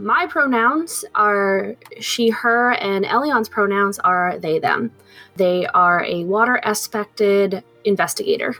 My 0.00 0.26
pronouns 0.26 1.04
are 1.14 1.76
she, 2.00 2.30
her, 2.30 2.72
and 2.72 3.04
Elion's 3.04 3.50
pronouns 3.50 3.98
are 3.98 4.38
they, 4.38 4.58
them. 4.58 4.90
They 5.36 5.66
are 5.66 6.02
a 6.06 6.24
water 6.24 6.58
aspected 6.64 7.62
investigator. 7.84 8.56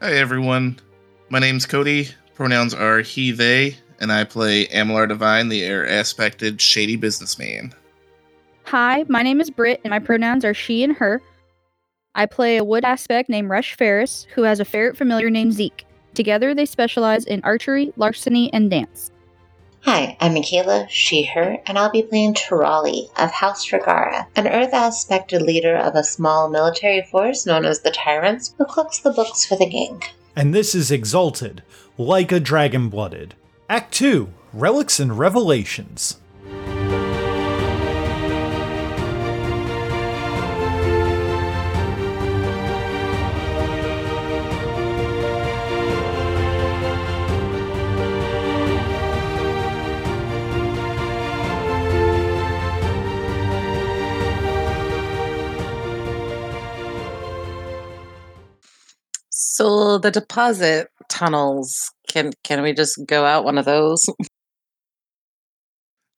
Hi 0.00 0.12
everyone, 0.12 0.80
my 1.28 1.40
name's 1.40 1.66
Cody. 1.66 2.08
Pronouns 2.34 2.72
are 2.72 3.00
he, 3.00 3.32
they, 3.32 3.76
and 4.00 4.10
I 4.10 4.24
play 4.24 4.66
Amalar 4.68 5.06
Divine, 5.06 5.50
the 5.50 5.62
air 5.62 5.84
aspected 5.84 6.58
shady 6.58 6.96
businessman. 6.96 7.74
Hi, 8.64 9.04
my 9.08 9.22
name 9.22 9.42
is 9.42 9.50
Britt, 9.50 9.82
and 9.84 9.90
my 9.90 9.98
pronouns 9.98 10.46
are 10.46 10.54
she 10.54 10.82
and 10.82 10.96
her. 10.96 11.20
I 12.14 12.24
play 12.24 12.56
a 12.56 12.64
wood 12.64 12.86
aspect 12.86 13.28
named 13.28 13.50
Rush 13.50 13.74
Ferris, 13.74 14.26
who 14.34 14.44
has 14.44 14.58
a 14.58 14.64
ferret 14.64 14.96
familiar 14.96 15.28
named 15.28 15.52
Zeke. 15.52 15.84
Together, 16.14 16.54
they 16.54 16.64
specialize 16.64 17.26
in 17.26 17.42
archery, 17.44 17.92
larceny, 17.98 18.50
and 18.54 18.70
dance. 18.70 19.10
Hi, 19.82 20.16
I'm 20.20 20.34
Michaela, 20.34 20.86
she, 20.90 21.24
her, 21.24 21.56
and 21.66 21.78
I'll 21.78 21.90
be 21.90 22.02
playing 22.02 22.34
Tirali 22.34 23.08
of 23.18 23.30
House 23.30 23.66
Regara, 23.70 24.26
an 24.36 24.46
Earth 24.46 24.70
aspected 24.74 25.40
leader 25.42 25.74
of 25.74 25.94
a 25.94 26.04
small 26.04 26.50
military 26.50 27.02
force 27.10 27.46
known 27.46 27.64
as 27.64 27.80
the 27.80 27.90
Tyrants, 27.90 28.54
who 28.58 28.66
cooks 28.66 28.98
the 28.98 29.10
books 29.10 29.46
for 29.46 29.56
the 29.56 29.66
gang. 29.68 30.02
and 30.36 30.54
this 30.54 30.74
is 30.74 30.90
Exalted, 30.90 31.62
like 31.96 32.30
a 32.30 32.40
dragon 32.40 32.88
blooded. 32.88 33.34
Act 33.68 33.94
2 33.94 34.28
Relics 34.52 35.00
and 35.00 35.18
Revelations. 35.18 36.19
So 59.90 59.98
the 59.98 60.12
deposit 60.12 60.88
tunnels 61.08 61.90
can 62.08 62.30
can 62.44 62.62
we 62.62 62.72
just 62.72 62.96
go 63.06 63.24
out 63.24 63.42
one 63.44 63.58
of 63.58 63.64
those? 63.64 64.08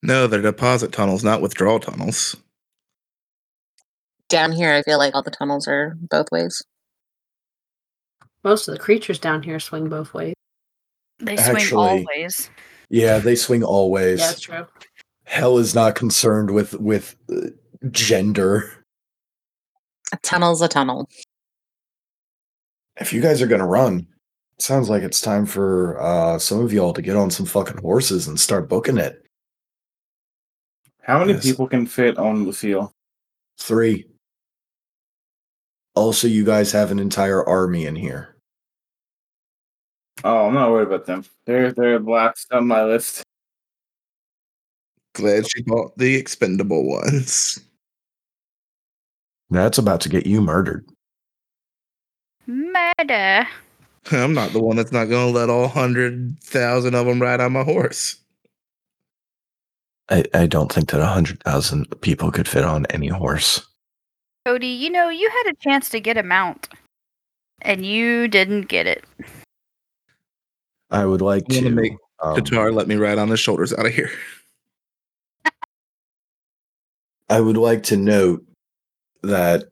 No, 0.04 0.26
they're 0.26 0.42
deposit 0.42 0.90
tunnels, 0.90 1.22
not 1.22 1.40
withdrawal 1.40 1.78
tunnels. 1.78 2.36
Down 4.28 4.50
here, 4.50 4.72
I 4.72 4.82
feel 4.82 4.98
like 4.98 5.14
all 5.14 5.22
the 5.22 5.30
tunnels 5.30 5.68
are 5.68 5.96
both 5.96 6.26
ways. 6.32 6.60
Most 8.42 8.66
of 8.66 8.74
the 8.74 8.80
creatures 8.80 9.20
down 9.20 9.44
here 9.44 9.60
swing 9.60 9.88
both 9.88 10.12
ways. 10.12 10.34
They 11.20 11.36
swing 11.36 11.72
always. 11.72 12.50
Yeah, 12.90 13.20
they 13.20 13.36
swing 13.36 13.62
always. 13.62 14.18
Yeah, 14.18 14.26
that's 14.26 14.40
true. 14.40 14.66
Hell 15.22 15.58
is 15.58 15.72
not 15.72 15.94
concerned 15.94 16.50
with 16.50 16.74
with 16.80 17.14
uh, 17.32 17.50
gender. 17.92 18.84
A 20.12 20.16
tunnel's 20.16 20.61
a 20.62 20.68
tunnel. 20.68 21.08
If 23.01 23.13
you 23.13 23.20
guys 23.23 23.41
are 23.42 23.47
gonna 23.47 23.67
run, 23.67 24.07
it 24.58 24.63
sounds 24.63 24.89
like 24.91 25.03
it's 25.03 25.20
time 25.20 25.47
for 25.47 26.01
uh, 26.01 26.39
some 26.39 26.61
of 26.61 26.73
y'all 26.73 26.92
to 26.92 27.03
get 27.03 27.17
on 27.17 27.30
some 27.30 27.47
fucking 27.47 27.79
horses 27.79 28.29
and 28.29 28.39
start 28.39 28.69
booking 28.69 28.98
it. 28.98 29.25
How 31.01 31.19
many 31.19 31.33
Yes. 31.33 31.42
people 31.42 31.67
can 31.67 31.86
fit 31.86 32.19
on 32.19 32.45
the 32.45 32.53
field? 32.53 32.91
Three. 33.58 34.07
Also, 35.95 36.27
you 36.27 36.45
guys 36.45 36.73
have 36.73 36.91
an 36.91 36.98
entire 36.98 37.45
army 37.47 37.86
in 37.86 37.97
here. 37.97 38.36
Oh, 40.24 40.47
I'm 40.47 40.55
not 40.55 40.70
worried 40.70 40.86
about 40.86 41.07
them. 41.07 41.24
They're 41.47 41.73
they're 41.73 41.98
last 41.98 42.53
on 42.53 42.67
my 42.67 42.85
list. 42.85 43.23
Glad 45.14 45.51
she 45.51 45.63
bought 45.63 45.97
the 45.98 46.14
expendable 46.14 46.89
ones. 46.89 47.59
That's 49.51 49.77
about 49.79 50.01
to 50.03 50.09
get 50.09 50.24
you 50.24 50.41
murdered. 50.41 50.86
Murder. 52.47 53.47
I'm 54.11 54.35
not 54.35 54.53
the 54.53 54.61
one 54.61 54.77
that's 54.77 54.92
not 54.92 55.07
going 55.07 55.33
to 55.33 55.39
let 55.39 55.51
all 55.51 55.69
hundred 55.69 56.39
thousand 56.41 56.95
of 56.95 57.07
them 57.07 57.23
ride 57.23 57.41
on 57.41 57.53
my 57.53 57.63
horse. 57.63 58.17
I, 60.08 60.25
I 60.35 60.47
don't 60.47 60.73
think 60.73 60.91
that 60.91 61.01
a 61.01 61.07
hundred 61.07 61.42
thousand 61.42 62.01
people 62.01 62.30
could 62.30 62.48
fit 62.48 62.64
on 62.64 62.86
any 62.86 63.08
horse. 63.08 63.67
Cody, 64.45 64.67
you 64.67 64.91
know, 64.91 65.08
you 65.08 65.30
had 65.30 65.53
a 65.53 65.57
chance 65.57 65.89
to 65.91 66.01
get 66.01 66.19
a 66.19 66.23
mount, 66.23 66.69
and 67.63 67.86
you 67.86 68.27
didn't 68.27 68.63
get 68.63 68.86
it. 68.86 69.05
I 70.91 71.07
would 71.07 71.23
like 71.23 71.45
I'm 71.48 71.55
to 71.55 71.63
gonna 71.63 71.74
make 71.74 71.92
um, 72.20 72.36
Qatar 72.36 72.74
let 72.74 72.89
me 72.89 72.97
ride 72.97 73.19
on 73.19 73.29
his 73.29 73.41
shoulders 73.41 73.73
out 73.73 73.86
of 73.86 73.95
here. 73.95 74.11
I 77.30 77.41
would 77.41 77.57
like 77.57 77.85
to 77.85 77.97
note 77.97 78.45
that 79.23 79.64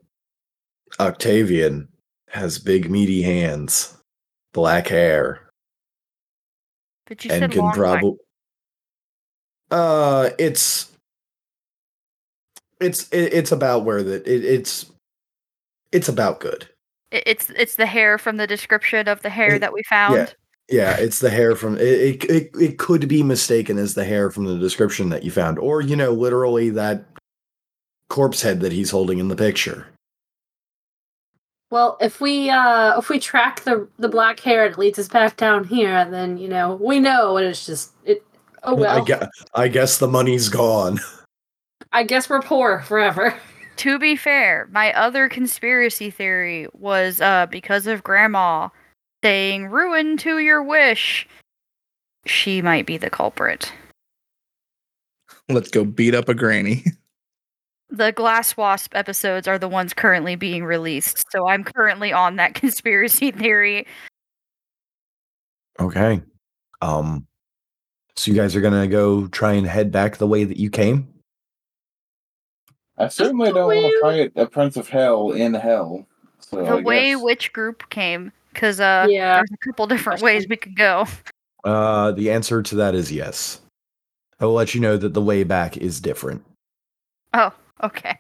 Octavian 0.99 1.90
has 2.31 2.59
big, 2.59 2.91
meaty 2.91 3.23
hands, 3.23 3.97
black 4.53 4.89
hair, 4.89 5.49
But 7.07 7.25
you 7.25 7.31
and 7.31 7.41
said 7.43 7.53
can 7.53 7.73
probably. 7.73 8.15
Uh, 9.71 10.31
it's 10.39 10.91
it's 12.81 13.09
it, 13.11 13.33
it's 13.33 13.53
about 13.53 13.85
where 13.85 14.03
that 14.03 14.27
it, 14.27 14.45
it's 14.45 14.91
it's 15.93 16.09
about 16.09 16.41
good. 16.41 16.69
It- 17.11 17.25
It's 17.27 17.51
it's 17.51 17.77
the 17.77 17.87
hair 17.87 18.19
from 18.19 18.37
the 18.37 18.47
description 18.47 19.09
of 19.09 19.23
the 19.23 19.31
hair 19.31 19.59
that 19.59 19.73
we 19.73 19.83
found. 19.89 20.15
Yeah, 20.17 20.29
Yeah, 20.69 20.97
it's 20.99 21.19
the 21.19 21.31
hair 21.31 21.55
from 21.57 21.77
it. 21.77 21.83
It 21.83 22.51
it 22.61 22.79
could 22.79 23.07
be 23.09 23.23
mistaken 23.23 23.79
as 23.79 23.95
the 23.95 24.05
hair 24.05 24.31
from 24.31 24.45
the 24.45 24.59
description 24.59 25.09
that 25.11 25.25
you 25.25 25.31
found, 25.31 25.59
or 25.59 25.81
you 25.81 25.97
know, 25.97 26.13
literally 26.13 26.71
that 26.71 27.05
corpse 28.09 28.43
head 28.43 28.61
that 28.61 28.73
he's 28.73 28.91
holding 28.91 29.19
in 29.19 29.29
the 29.29 29.37
picture. 29.37 29.87
Well, 31.71 31.97
if 32.01 32.21
we 32.21 32.51
uh 32.51 32.99
if 32.99 33.09
we 33.09 33.21
track 33.21 33.61
the 33.61 33.89
the 33.99 34.09
black 34.09 34.41
hair 34.41 34.65
and 34.65 34.75
it 34.75 34.79
leads 34.79 34.99
us 34.99 35.09
back 35.09 35.37
down 35.37 35.65
here, 35.65 36.05
then 36.11 36.37
you 36.37 36.49
know 36.49 36.75
we 36.75 36.99
know, 36.99 37.37
and 37.37 37.47
it's 37.47 37.65
just 37.65 37.93
it. 38.05 38.25
Oh 38.65 38.75
well, 38.75 39.01
I 39.01 39.05
guess, 39.05 39.29
I 39.55 39.69
guess 39.69 39.99
the 39.99 40.09
money's 40.09 40.49
gone. 40.49 40.99
I 41.93 42.03
guess 42.03 42.29
we're 42.29 42.43
poor 42.43 42.81
forever. 42.83 43.35
To 43.77 43.99
be 43.99 44.15
fair, 44.15 44.69
my 44.73 44.93
other 44.93 45.29
conspiracy 45.29 46.11
theory 46.11 46.67
was 46.75 47.21
uh 47.21 47.47
because 47.47 47.87
of 47.87 48.03
grandma 48.03 48.69
saying 49.23 49.69
ruin 49.69 50.17
to 50.19 50.39
your 50.39 50.63
wish. 50.63 51.27
She 52.27 52.61
might 52.61 52.85
be 52.85 52.97
the 52.97 53.11
culprit. 53.11 53.73
Let's 55.49 55.71
go 55.71 55.85
beat 55.85 56.15
up 56.15 56.29
a 56.29 56.35
granny. 56.35 56.85
The 57.91 58.13
Glass 58.13 58.57
Wasp 58.57 58.95
episodes 58.95 59.49
are 59.49 59.59
the 59.59 59.69
ones 59.69 59.93
currently 59.93 60.37
being 60.37 60.65
released, 60.65 61.27
so 61.33 61.49
I'm 61.49 61.65
currently 61.65 62.13
on 62.13 62.37
that 62.37 62.55
conspiracy 62.63 63.31
theory. 63.31 63.87
Okay. 65.79 66.23
Um 66.83 67.27
so 68.17 68.31
you 68.31 68.37
guys 68.37 68.55
are 68.55 68.61
going 68.61 68.79
to 68.79 68.87
go 68.87 69.29
try 69.29 69.53
and 69.53 69.67
head 69.67 69.91
back 69.91 70.19
the 70.19 70.27
way 70.27 70.45
that 70.45 70.59
you 70.59 70.69
came? 70.69 71.09
I 72.99 73.09
certainly 73.09 73.51
don't 73.51 73.67
want 73.75 73.81
to 73.87 74.01
fight 74.03 74.33
a 74.37 74.47
prince 74.47 74.77
of 74.77 74.89
hell 74.89 75.31
in 75.33 75.55
hell. 75.55 76.07
So 76.41 76.57
the 76.57 76.71
I 76.71 76.75
way 76.83 77.13
guess- 77.13 77.23
which 77.23 77.53
group 77.55 77.89
came, 77.89 78.31
because 78.53 78.79
uh, 78.79 79.07
Yeah. 79.09 79.37
there's 79.37 79.51
a 79.53 79.57
couple 79.67 79.87
different 79.87 80.21
ways 80.21 80.47
we 80.49 80.57
could 80.57 80.77
go. 80.77 81.07
Uh 81.63 82.13
the 82.13 82.31
answer 82.31 82.63
to 82.63 82.75
that 82.77 82.95
is 82.95 83.13
yes. 83.13 83.61
I 84.39 84.47
will 84.47 84.55
let 84.55 84.75
you 84.75 84.81
know 84.81 84.97
that 84.97 85.13
the 85.13 85.21
way 85.21 85.45
back 85.45 85.77
is 85.77 86.01
different. 86.01 86.43
Oh, 87.35 87.53
okay. 87.83 88.19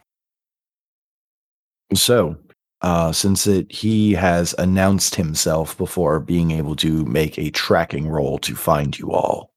So, 1.94 2.36
uh 2.82 3.12
since 3.12 3.46
it 3.46 3.70
he 3.70 4.12
has 4.12 4.54
announced 4.58 5.14
himself 5.14 5.76
before 5.76 6.18
being 6.20 6.50
able 6.52 6.76
to 6.76 7.04
make 7.04 7.38
a 7.38 7.50
tracking 7.50 8.08
roll 8.08 8.38
to 8.38 8.54
find 8.54 8.98
you 8.98 9.12
all. 9.12 9.52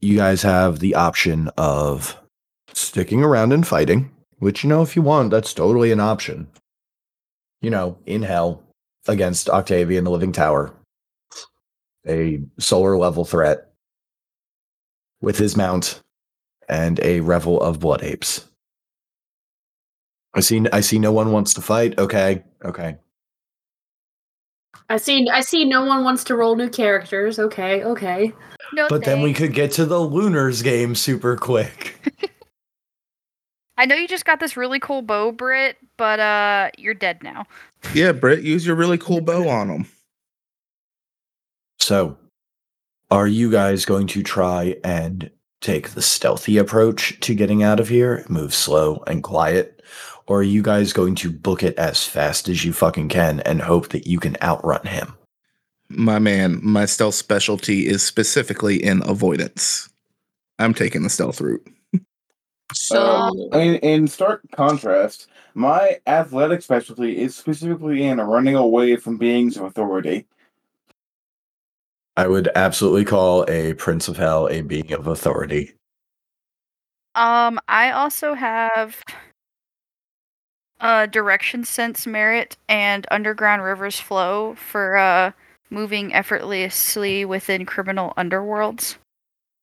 You 0.00 0.16
guys 0.16 0.42
have 0.42 0.78
the 0.78 0.94
option 0.94 1.48
of 1.56 2.18
sticking 2.72 3.22
around 3.22 3.52
and 3.52 3.66
fighting, 3.66 4.10
which 4.38 4.62
you 4.64 4.68
know 4.68 4.82
if 4.82 4.96
you 4.96 5.02
want, 5.02 5.30
that's 5.30 5.54
totally 5.54 5.92
an 5.92 6.00
option. 6.00 6.48
You 7.60 7.70
know, 7.70 7.98
in 8.04 8.22
hell 8.22 8.62
against 9.06 9.48
Octavian 9.48 10.04
the 10.04 10.10
Living 10.10 10.32
Tower. 10.32 10.74
A 12.06 12.40
solar 12.58 12.98
level 12.98 13.24
threat 13.24 13.70
with 15.22 15.38
his 15.38 15.56
mount 15.56 16.02
and 16.68 17.00
a 17.00 17.20
revel 17.20 17.60
of 17.60 17.80
blood 17.80 18.02
apes. 18.02 18.46
I 20.34 20.40
see. 20.40 20.66
I 20.72 20.80
see. 20.80 20.98
No 20.98 21.12
one 21.12 21.32
wants 21.32 21.54
to 21.54 21.62
fight. 21.62 21.98
Okay. 21.98 22.42
Okay. 22.64 22.96
I 24.88 24.96
see. 24.96 25.28
I 25.28 25.40
see. 25.40 25.64
No 25.64 25.84
one 25.84 26.04
wants 26.04 26.24
to 26.24 26.36
roll 26.36 26.56
new 26.56 26.68
characters. 26.68 27.38
Okay. 27.38 27.84
Okay. 27.84 28.32
No, 28.72 28.88
But 28.88 29.04
then 29.04 29.22
we 29.22 29.32
could 29.32 29.54
get 29.54 29.70
to 29.72 29.86
the 29.86 30.00
Lunars 30.00 30.62
game 30.62 30.94
super 30.94 31.36
quick. 31.36 32.00
I 33.76 33.86
know 33.86 33.94
you 33.94 34.08
just 34.08 34.24
got 34.24 34.40
this 34.40 34.56
really 34.56 34.80
cool 34.80 35.02
bow, 35.02 35.32
Brit, 35.32 35.76
but 35.96 36.20
uh, 36.20 36.70
you're 36.78 36.94
dead 36.94 37.22
now. 37.22 37.44
Yeah, 37.92 38.12
Britt, 38.12 38.42
use 38.42 38.66
your 38.66 38.76
really 38.76 38.98
cool 38.98 39.20
bow 39.20 39.48
on 39.48 39.68
them. 39.68 39.86
So, 41.80 42.16
are 43.10 43.26
you 43.26 43.50
guys 43.50 43.84
going 43.84 44.06
to 44.08 44.22
try 44.22 44.76
and 44.84 45.30
take 45.64 45.90
the 45.90 46.02
stealthy 46.02 46.58
approach 46.58 47.18
to 47.20 47.34
getting 47.34 47.62
out 47.62 47.80
of 47.80 47.88
here, 47.88 48.24
move 48.28 48.54
slow 48.54 49.02
and 49.06 49.22
quiet? 49.22 49.82
Or 50.26 50.40
are 50.40 50.42
you 50.42 50.62
guys 50.62 50.92
going 50.92 51.14
to 51.16 51.30
book 51.30 51.62
it 51.62 51.76
as 51.78 52.04
fast 52.04 52.48
as 52.48 52.64
you 52.64 52.72
fucking 52.72 53.08
can 53.08 53.40
and 53.40 53.60
hope 53.60 53.88
that 53.88 54.06
you 54.06 54.20
can 54.20 54.36
outrun 54.42 54.86
him? 54.86 55.14
My 55.88 56.18
man, 56.18 56.60
my 56.62 56.86
stealth 56.86 57.14
specialty 57.14 57.86
is 57.86 58.02
specifically 58.02 58.82
in 58.82 59.02
avoidance. 59.06 59.88
I'm 60.58 60.74
taking 60.74 61.02
the 61.02 61.10
stealth 61.10 61.40
route. 61.40 61.66
So 62.72 63.00
Um, 63.00 63.38
in, 63.52 63.76
in 63.76 64.08
stark 64.08 64.42
contrast, 64.52 65.28
my 65.54 65.98
athletic 66.06 66.62
specialty 66.62 67.18
is 67.18 67.36
specifically 67.36 68.02
in 68.04 68.18
running 68.18 68.56
away 68.56 68.96
from 68.96 69.18
beings 69.18 69.56
of 69.56 69.64
authority. 69.64 70.26
I 72.16 72.28
would 72.28 72.48
absolutely 72.54 73.04
call 73.04 73.44
a 73.48 73.74
Prince 73.74 74.08
of 74.08 74.16
Hell 74.16 74.48
a 74.48 74.62
being 74.62 74.92
of 74.92 75.06
authority. 75.06 75.72
Um, 77.14 77.60
I 77.68 77.90
also 77.90 78.34
have 78.34 79.02
uh 80.80 81.06
direction 81.06 81.64
sense 81.64 82.06
merit 82.06 82.56
and 82.68 83.06
underground 83.10 83.62
rivers 83.62 84.00
flow 84.00 84.54
for 84.56 84.96
uh 84.96 85.30
moving 85.70 86.12
effortlessly 86.12 87.24
within 87.24 87.64
criminal 87.64 88.12
underworlds. 88.16 88.96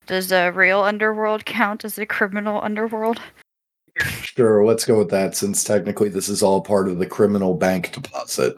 Does 0.07 0.29
the 0.29 0.51
real 0.53 0.81
underworld 0.81 1.45
count 1.45 1.85
as 1.85 1.97
a 1.97 2.05
criminal 2.05 2.61
underworld? 2.61 3.21
Sure, 3.97 4.65
let's 4.65 4.85
go 4.85 4.97
with 4.97 5.09
that 5.09 5.35
since 5.35 5.63
technically 5.63 6.09
this 6.09 6.29
is 6.29 6.41
all 6.41 6.61
part 6.61 6.87
of 6.87 6.97
the 6.97 7.05
criminal 7.05 7.53
bank 7.53 7.91
deposit. 7.91 8.55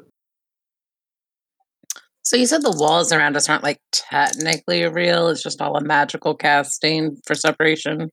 So 2.25 2.37
you 2.37 2.45
said 2.45 2.61
the 2.61 2.71
walls 2.71 3.11
around 3.11 3.35
us 3.35 3.49
aren't 3.49 3.63
like 3.63 3.79
technically 3.91 4.83
real. 4.85 5.27
It's 5.27 5.43
just 5.43 5.61
all 5.61 5.75
a 5.75 5.81
magical 5.81 6.35
casting 6.35 7.17
for 7.25 7.35
separation. 7.35 8.09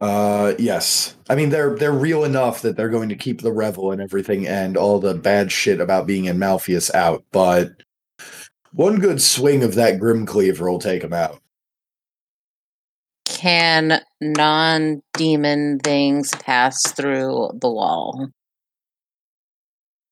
Uh 0.00 0.54
yes. 0.58 1.14
I 1.28 1.34
mean 1.34 1.50
they're 1.50 1.76
they're 1.76 1.92
real 1.92 2.24
enough 2.24 2.62
that 2.62 2.76
they're 2.76 2.88
going 2.88 3.10
to 3.10 3.14
keep 3.14 3.42
the 3.42 3.52
revel 3.52 3.92
and 3.92 4.00
everything 4.00 4.46
and 4.46 4.76
all 4.76 4.98
the 4.98 5.14
bad 5.14 5.52
shit 5.52 5.80
about 5.80 6.06
being 6.06 6.24
in 6.24 6.38
Malfeas 6.38 6.94
out, 6.94 7.22
but 7.32 7.68
one 8.72 8.98
good 8.98 9.20
swing 9.20 9.62
of 9.62 9.74
that 9.74 9.98
Grim 9.98 10.24
Cleaver 10.24 10.70
will 10.70 10.78
take 10.78 11.02
him 11.04 11.12
out. 11.12 11.40
Can 13.26 14.00
non-demon 14.20 15.80
things 15.80 16.30
pass 16.40 16.92
through 16.92 17.50
the 17.60 17.70
wall? 17.70 18.28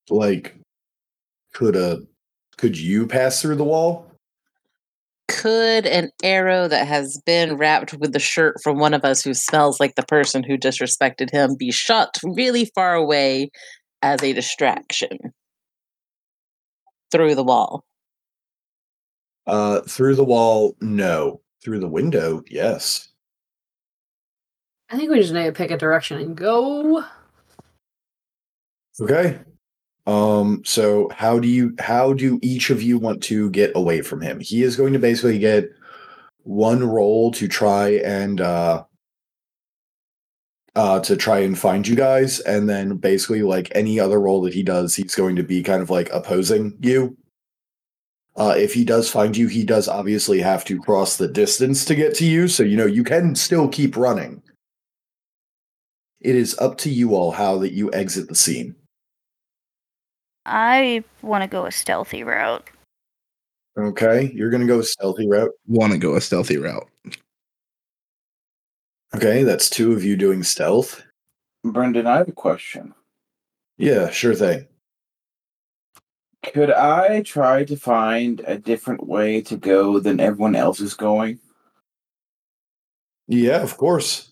Like 0.09 0.55
could 1.53 1.75
a 1.75 2.01
could 2.59 2.77
you 2.77 3.07
pass 3.07 3.41
through 3.41 3.55
the 3.55 3.63
wall? 3.63 4.05
Could 5.29 5.85
an 5.85 6.11
arrow 6.21 6.67
that 6.67 6.85
has 6.85 7.17
been 7.25 7.55
wrapped 7.55 7.93
with 7.93 8.11
the 8.11 8.19
shirt 8.19 8.57
from 8.61 8.79
one 8.79 8.93
of 8.93 9.05
us 9.05 9.23
who 9.23 9.33
smells 9.33 9.79
like 9.79 9.95
the 9.95 10.03
person 10.03 10.43
who 10.43 10.57
disrespected 10.57 11.31
him 11.31 11.55
be 11.57 11.71
shot 11.71 12.17
really 12.21 12.69
far 12.75 12.95
away 12.95 13.49
as 14.01 14.21
a 14.21 14.33
distraction 14.33 15.17
through 17.13 17.35
the 17.35 17.45
wall? 17.45 17.85
Uh 19.47 19.79
through 19.81 20.15
the 20.15 20.25
wall, 20.25 20.75
no. 20.81 21.39
Through 21.63 21.79
the 21.79 21.87
window, 21.87 22.43
yes. 22.49 23.07
I 24.89 24.97
think 24.97 25.09
we 25.09 25.21
just 25.21 25.33
need 25.33 25.45
to 25.45 25.53
pick 25.53 25.71
a 25.71 25.77
direction 25.77 26.19
and 26.19 26.35
go. 26.35 27.05
Okay. 28.99 29.39
Um, 30.09 30.63
so 30.65 31.07
how 31.13 31.37
do 31.37 31.47
you 31.47 31.75
how 31.77 32.13
do 32.13 32.39
each 32.41 32.71
of 32.71 32.81
you 32.81 32.97
want 32.97 33.21
to 33.25 33.51
get 33.51 33.71
away 33.75 34.01
from 34.01 34.21
him? 34.21 34.39
He 34.39 34.63
is 34.63 34.75
going 34.75 34.91
to 34.93 34.99
basically 34.99 35.37
get 35.37 35.69
one 36.41 36.83
roll 36.83 37.29
to 37.33 37.47
try 37.47 37.89
and 38.03 38.41
uh 38.41 38.85
uh 40.75 40.99
to 41.01 41.15
try 41.15 41.39
and 41.39 41.55
find 41.55 41.87
you 41.87 41.95
guys, 41.95 42.39
and 42.39 42.67
then 42.67 42.97
basically 42.97 43.43
like 43.43 43.71
any 43.75 43.99
other 43.99 44.19
role 44.19 44.41
that 44.41 44.53
he 44.55 44.63
does, 44.63 44.95
he's 44.95 45.13
going 45.13 45.35
to 45.35 45.43
be 45.43 45.61
kind 45.61 45.83
of 45.83 45.91
like 45.91 46.09
opposing 46.11 46.75
you. 46.81 47.15
Uh, 48.35 48.55
if 48.57 48.73
he 48.73 48.83
does 48.83 49.11
find 49.11 49.37
you, 49.37 49.47
he 49.47 49.63
does 49.63 49.87
obviously 49.87 50.39
have 50.39 50.65
to 50.65 50.81
cross 50.81 51.17
the 51.17 51.27
distance 51.27 51.85
to 51.85 51.93
get 51.93 52.15
to 52.15 52.25
you, 52.25 52.47
so 52.47 52.63
you 52.63 52.77
know 52.77 52.87
you 52.87 53.03
can 53.03 53.35
still 53.35 53.67
keep 53.67 53.95
running. 53.95 54.41
It 56.19 56.35
is 56.35 56.57
up 56.57 56.79
to 56.79 56.89
you 56.89 57.13
all 57.13 57.29
how 57.29 57.59
that 57.59 57.73
you 57.73 57.93
exit 57.93 58.27
the 58.27 58.33
scene. 58.33 58.75
I 60.45 61.03
want 61.21 61.43
to 61.43 61.49
go 61.49 61.65
a 61.65 61.71
stealthy 61.71 62.23
route. 62.23 62.69
Okay, 63.77 64.31
you're 64.33 64.49
gonna 64.49 64.65
go 64.65 64.79
a 64.79 64.83
stealthy 64.83 65.27
route. 65.27 65.51
Want 65.67 65.93
to 65.93 65.97
go 65.97 66.15
a 66.15 66.21
stealthy 66.21 66.57
route. 66.57 66.87
Okay, 69.15 69.43
that's 69.43 69.69
two 69.69 69.93
of 69.93 70.03
you 70.03 70.17
doing 70.17 70.43
stealth. 70.43 71.01
Brendan, 71.63 72.07
I 72.07 72.17
have 72.17 72.27
a 72.27 72.33
question. 72.33 72.93
Yeah, 73.77 74.09
sure 74.09 74.35
thing. 74.35 74.67
Could 76.43 76.71
I 76.71 77.21
try 77.21 77.63
to 77.65 77.75
find 77.75 78.41
a 78.45 78.57
different 78.57 79.07
way 79.07 79.41
to 79.41 79.57
go 79.57 79.99
than 79.99 80.19
everyone 80.19 80.55
else 80.55 80.79
is 80.79 80.93
going? 80.93 81.39
Yeah, 83.27 83.61
of 83.61 83.77
course. 83.77 84.31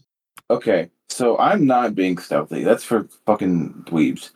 Okay, 0.50 0.90
so 1.10 1.38
I'm 1.38 1.66
not 1.66 1.96
being 1.96 2.18
stealthy. 2.18 2.64
That's 2.64 2.84
for 2.84 3.08
fucking 3.26 3.86
dweebs. 3.88 4.32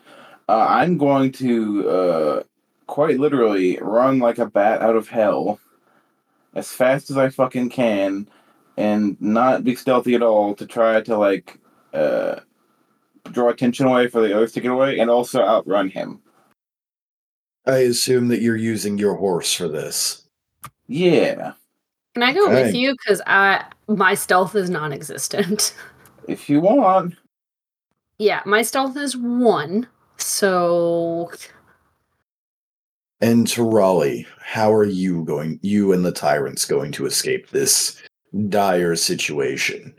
Uh, 0.50 0.66
I'm 0.70 0.98
going 0.98 1.32
to 1.34 1.90
uh, 1.90 2.44
quite 2.88 3.20
literally 3.20 3.78
run 3.82 4.20
like 4.20 4.38
a 4.38 4.46
bat 4.46 4.82
out 4.82 4.96
of 4.96 5.08
hell 5.08 5.60
as 6.54 6.71
fast 6.71 7.10
as 7.10 7.18
I 7.18 7.30
fucking 7.30 7.69
can 7.69 8.28
and 8.78 9.19
not 9.21 9.64
be 9.64 9.76
stealthy 9.76 10.16
at 10.16 10.24
all 10.24 10.54
to 10.56 10.66
try 10.66 11.02
to 11.02 11.18
like 11.18 11.57
uh, 11.94 12.40
draw 13.31 13.50
attention 13.50 13.86
away 13.86 14.07
for 14.07 14.21
the 14.21 14.36
others 14.36 14.52
to 14.54 14.62
get 14.62 14.71
away 14.71 15.00
and 15.00 15.10
also 15.10 15.42
outrun 15.42 15.90
him. 15.90 16.21
I 17.66 17.78
assume 17.78 18.28
that 18.30 18.42
you're 18.42 18.57
using 18.57 18.98
your 18.98 19.16
horse 19.16 19.54
for 19.54 19.68
this. 19.68 20.24
Yeah, 20.88 21.54
Can 22.16 22.24
I 22.24 22.33
go 22.33 22.50
with 22.50 22.76
you? 22.76 22.94
Because 22.94 23.21
I 23.26 23.64
my 23.88 24.16
stealth 24.16 24.56
is 24.56 24.69
non-existent. 24.69 25.74
if 26.28 26.50
you 26.50 26.60
want. 26.60 27.16
yeah, 28.18 28.42
my 28.45 28.62
stealth 28.62 28.98
is 28.98 29.16
one. 29.16 29.88
So 30.21 31.31
And 33.21 33.45
Tirali, 33.45 34.25
how 34.40 34.73
are 34.73 34.85
you 34.85 35.23
going 35.25 35.59
you 35.61 35.94
and 35.94 36.06
the 36.06 36.11
tyrants 36.11 36.66
going 36.66 36.92
to 36.94 37.06
escape 37.06 37.49
this 37.49 38.01
dire 38.49 38.95
situation? 38.95 39.94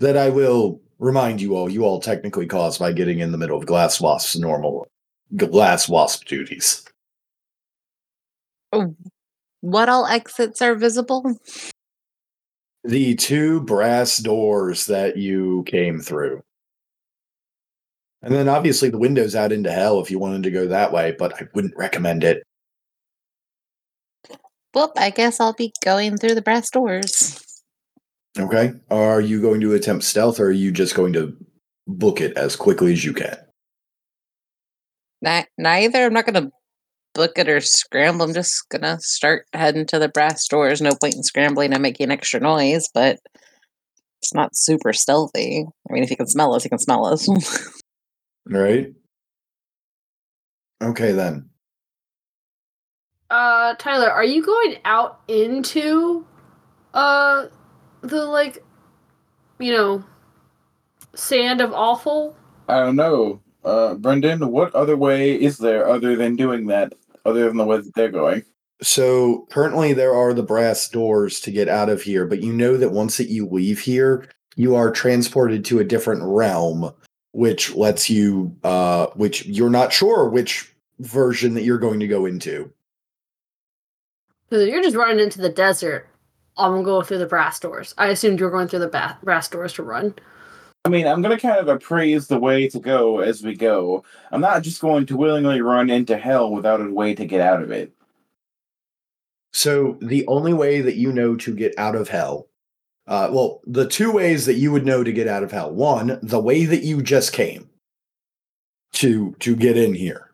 That 0.00 0.16
I 0.16 0.28
will 0.30 0.80
remind 0.98 1.40
you 1.40 1.56
all, 1.56 1.70
you 1.70 1.84
all 1.84 2.00
technically 2.00 2.46
caused 2.46 2.78
by 2.78 2.92
getting 2.92 3.20
in 3.20 3.32
the 3.32 3.38
middle 3.38 3.58
of 3.58 3.66
Glass 3.66 4.00
Wasp's 4.00 4.38
normal 4.38 4.86
Glass 5.36 5.88
Wasp 5.88 6.26
duties. 6.26 6.84
Oh, 8.72 8.94
what 9.60 9.88
all 9.88 10.06
exits 10.06 10.62
are 10.62 10.74
visible? 10.74 11.36
The 12.84 13.14
two 13.16 13.60
brass 13.62 14.18
doors 14.18 14.86
that 14.86 15.16
you 15.16 15.64
came 15.66 16.00
through. 16.00 16.42
And 18.22 18.34
then 18.34 18.48
obviously 18.48 18.90
the 18.90 18.98
windows 18.98 19.34
out 19.34 19.52
into 19.52 19.70
hell 19.70 20.00
if 20.00 20.10
you 20.10 20.18
wanted 20.18 20.42
to 20.44 20.50
go 20.50 20.66
that 20.66 20.92
way, 20.92 21.14
but 21.18 21.34
I 21.40 21.46
wouldn't 21.54 21.76
recommend 21.76 22.24
it. 22.24 22.42
Well, 24.74 24.92
I 24.96 25.10
guess 25.10 25.40
I'll 25.40 25.54
be 25.54 25.72
going 25.84 26.18
through 26.18 26.34
the 26.34 26.42
brass 26.42 26.70
doors. 26.70 27.42
Okay. 28.38 28.72
Are 28.90 29.20
you 29.20 29.40
going 29.40 29.60
to 29.60 29.74
attempt 29.74 30.04
stealth 30.04 30.38
or 30.40 30.46
are 30.46 30.52
you 30.52 30.70
just 30.70 30.94
going 30.94 31.12
to 31.14 31.36
book 31.86 32.20
it 32.20 32.36
as 32.36 32.56
quickly 32.56 32.92
as 32.92 33.04
you 33.04 33.12
can? 33.12 33.36
Ni- 35.22 35.46
neither. 35.56 36.04
I'm 36.04 36.12
not 36.12 36.26
going 36.26 36.44
to 36.44 36.52
book 37.14 37.32
it 37.36 37.48
or 37.48 37.60
scramble. 37.60 38.26
I'm 38.26 38.34
just 38.34 38.68
going 38.68 38.82
to 38.82 38.98
start 39.00 39.46
heading 39.52 39.86
to 39.86 39.98
the 39.98 40.08
brass 40.08 40.46
doors. 40.46 40.80
No 40.80 40.92
point 41.00 41.16
in 41.16 41.22
scrambling 41.22 41.72
and 41.72 41.82
making 41.82 42.10
extra 42.10 42.38
noise, 42.38 42.88
but 42.92 43.18
it's 44.22 44.34
not 44.34 44.54
super 44.54 44.92
stealthy. 44.92 45.64
I 45.88 45.92
mean, 45.92 46.02
if 46.02 46.08
he 46.08 46.16
can 46.16 46.28
smell 46.28 46.54
us, 46.54 46.62
he 46.62 46.68
can 46.68 46.78
smell 46.78 47.06
us. 47.06 47.28
Right? 48.48 48.92
Okay 50.82 51.12
then. 51.12 51.48
uh 53.30 53.74
Tyler, 53.78 54.10
are 54.10 54.24
you 54.24 54.44
going 54.44 54.78
out 54.84 55.20
into 55.28 56.24
uh 56.94 57.46
the 58.00 58.24
like 58.24 58.64
you 59.58 59.72
know 59.72 60.04
sand 61.14 61.60
of 61.60 61.72
awful? 61.72 62.36
I 62.68 62.80
don't 62.80 62.96
know. 62.96 63.40
uh, 63.64 63.94
Brendan, 63.94 64.50
what 64.50 64.74
other 64.74 64.96
way 64.96 65.34
is 65.34 65.58
there 65.58 65.88
other 65.88 66.16
than 66.16 66.36
doing 66.36 66.66
that, 66.66 66.92
other 67.24 67.46
than 67.48 67.56
the 67.56 67.64
way 67.64 67.78
that 67.78 67.94
they're 67.94 68.10
going? 68.10 68.44
So 68.82 69.46
currently 69.50 69.92
there 69.92 70.14
are 70.14 70.32
the 70.32 70.42
brass 70.44 70.88
doors 70.88 71.40
to 71.40 71.50
get 71.50 71.68
out 71.68 71.88
of 71.88 72.02
here, 72.02 72.24
but 72.26 72.42
you 72.42 72.52
know 72.52 72.76
that 72.76 72.92
once 72.92 73.16
that 73.16 73.28
you 73.28 73.46
leave 73.48 73.80
here, 73.80 74.28
you 74.54 74.76
are 74.76 74.90
transported 74.92 75.64
to 75.66 75.80
a 75.80 75.84
different 75.84 76.22
realm, 76.24 76.92
which 77.38 77.72
lets 77.76 78.10
you 78.10 78.52
uh 78.64 79.06
which 79.14 79.46
you're 79.46 79.70
not 79.70 79.92
sure 79.92 80.28
which 80.28 80.74
version 80.98 81.54
that 81.54 81.62
you're 81.62 81.78
going 81.78 82.00
to 82.00 82.08
go 82.08 82.26
into. 82.26 82.68
Because 84.50 84.68
you're 84.68 84.82
just 84.82 84.96
running 84.96 85.20
into 85.20 85.40
the 85.40 85.48
desert, 85.48 86.08
I'm 86.56 86.72
gonna 86.72 86.82
go 86.82 87.00
through 87.00 87.18
the 87.18 87.26
brass 87.26 87.60
doors. 87.60 87.94
I 87.96 88.08
assumed 88.08 88.40
you 88.40 88.46
were 88.46 88.50
going 88.50 88.66
through 88.66 88.80
the 88.80 88.88
ba- 88.88 89.18
brass 89.22 89.46
doors 89.46 89.72
to 89.74 89.84
run. 89.84 90.16
I 90.84 90.88
mean, 90.88 91.06
I'm 91.06 91.22
going 91.22 91.36
to 91.36 91.42
kind 91.42 91.58
of 91.58 91.68
appraise 91.68 92.28
the 92.28 92.38
way 92.38 92.68
to 92.68 92.78
go 92.78 93.18
as 93.18 93.42
we 93.42 93.54
go. 93.54 94.04
I'm 94.30 94.40
not 94.40 94.62
just 94.62 94.80
going 94.80 95.06
to 95.06 95.16
willingly 95.16 95.60
run 95.60 95.90
into 95.90 96.16
hell 96.16 96.50
without 96.50 96.80
a 96.80 96.90
way 96.90 97.14
to 97.14 97.26
get 97.26 97.40
out 97.40 97.62
of 97.62 97.70
it. 97.70 97.92
So 99.52 99.98
the 100.00 100.26
only 100.28 100.54
way 100.54 100.80
that 100.80 100.96
you 100.96 101.12
know 101.12 101.36
to 101.36 101.54
get 101.54 101.74
out 101.78 101.94
of 101.94 102.08
hell, 102.08 102.47
uh, 103.08 103.30
well, 103.32 103.62
the 103.66 103.88
two 103.88 104.12
ways 104.12 104.44
that 104.44 104.56
you 104.56 104.70
would 104.70 104.84
know 104.84 105.02
to 105.02 105.12
get 105.12 105.26
out 105.26 105.42
of 105.42 105.50
hell. 105.50 105.72
One, 105.72 106.18
the 106.22 106.38
way 106.38 106.66
that 106.66 106.82
you 106.82 107.02
just 107.02 107.32
came 107.32 107.70
to 108.92 109.34
to 109.40 109.56
get 109.56 109.78
in 109.78 109.94
here, 109.94 110.30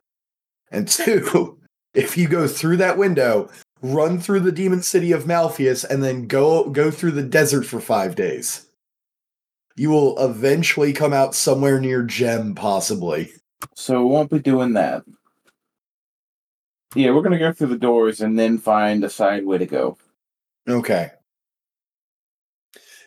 and 0.73 0.89
two, 0.89 1.57
if 1.95 2.19
you 2.19 2.29
go 2.29 2.49
through 2.49 2.79
that 2.79 2.99
window, 2.99 3.49
run 3.81 4.19
through 4.19 4.41
the 4.41 4.53
demon 4.53 4.83
city 4.83 5.13
of 5.13 5.25
Malfeas, 5.25 5.85
and 5.85 6.03
then 6.03 6.27
go 6.27 6.69
go 6.69 6.91
through 6.91 7.13
the 7.13 7.23
desert 7.23 7.65
for 7.65 7.81
five 7.81 8.17
days. 8.17 8.67
You 9.77 9.91
will 9.91 10.19
eventually 10.19 10.93
come 10.93 11.13
out 11.13 11.35
somewhere 11.35 11.81
near 11.81 12.03
Gem, 12.03 12.57
possibly. 12.57 13.33
So 13.75 14.05
we 14.05 14.11
won't 14.13 14.31
be 14.31 14.41
doing 14.41 14.73
that. 14.75 15.05
Yeah, 16.97 17.11
we're 17.11 17.23
going 17.23 17.33
to 17.33 17.39
go 17.39 17.53
through 17.53 17.69
the 17.69 17.77
doors 17.77 18.21
and 18.21 18.39
then 18.39 18.59
find 18.59 19.03
a 19.03 19.11
side 19.11 19.45
way 19.45 19.59
to 19.59 19.67
go. 19.67 19.99
Okay. 20.69 21.11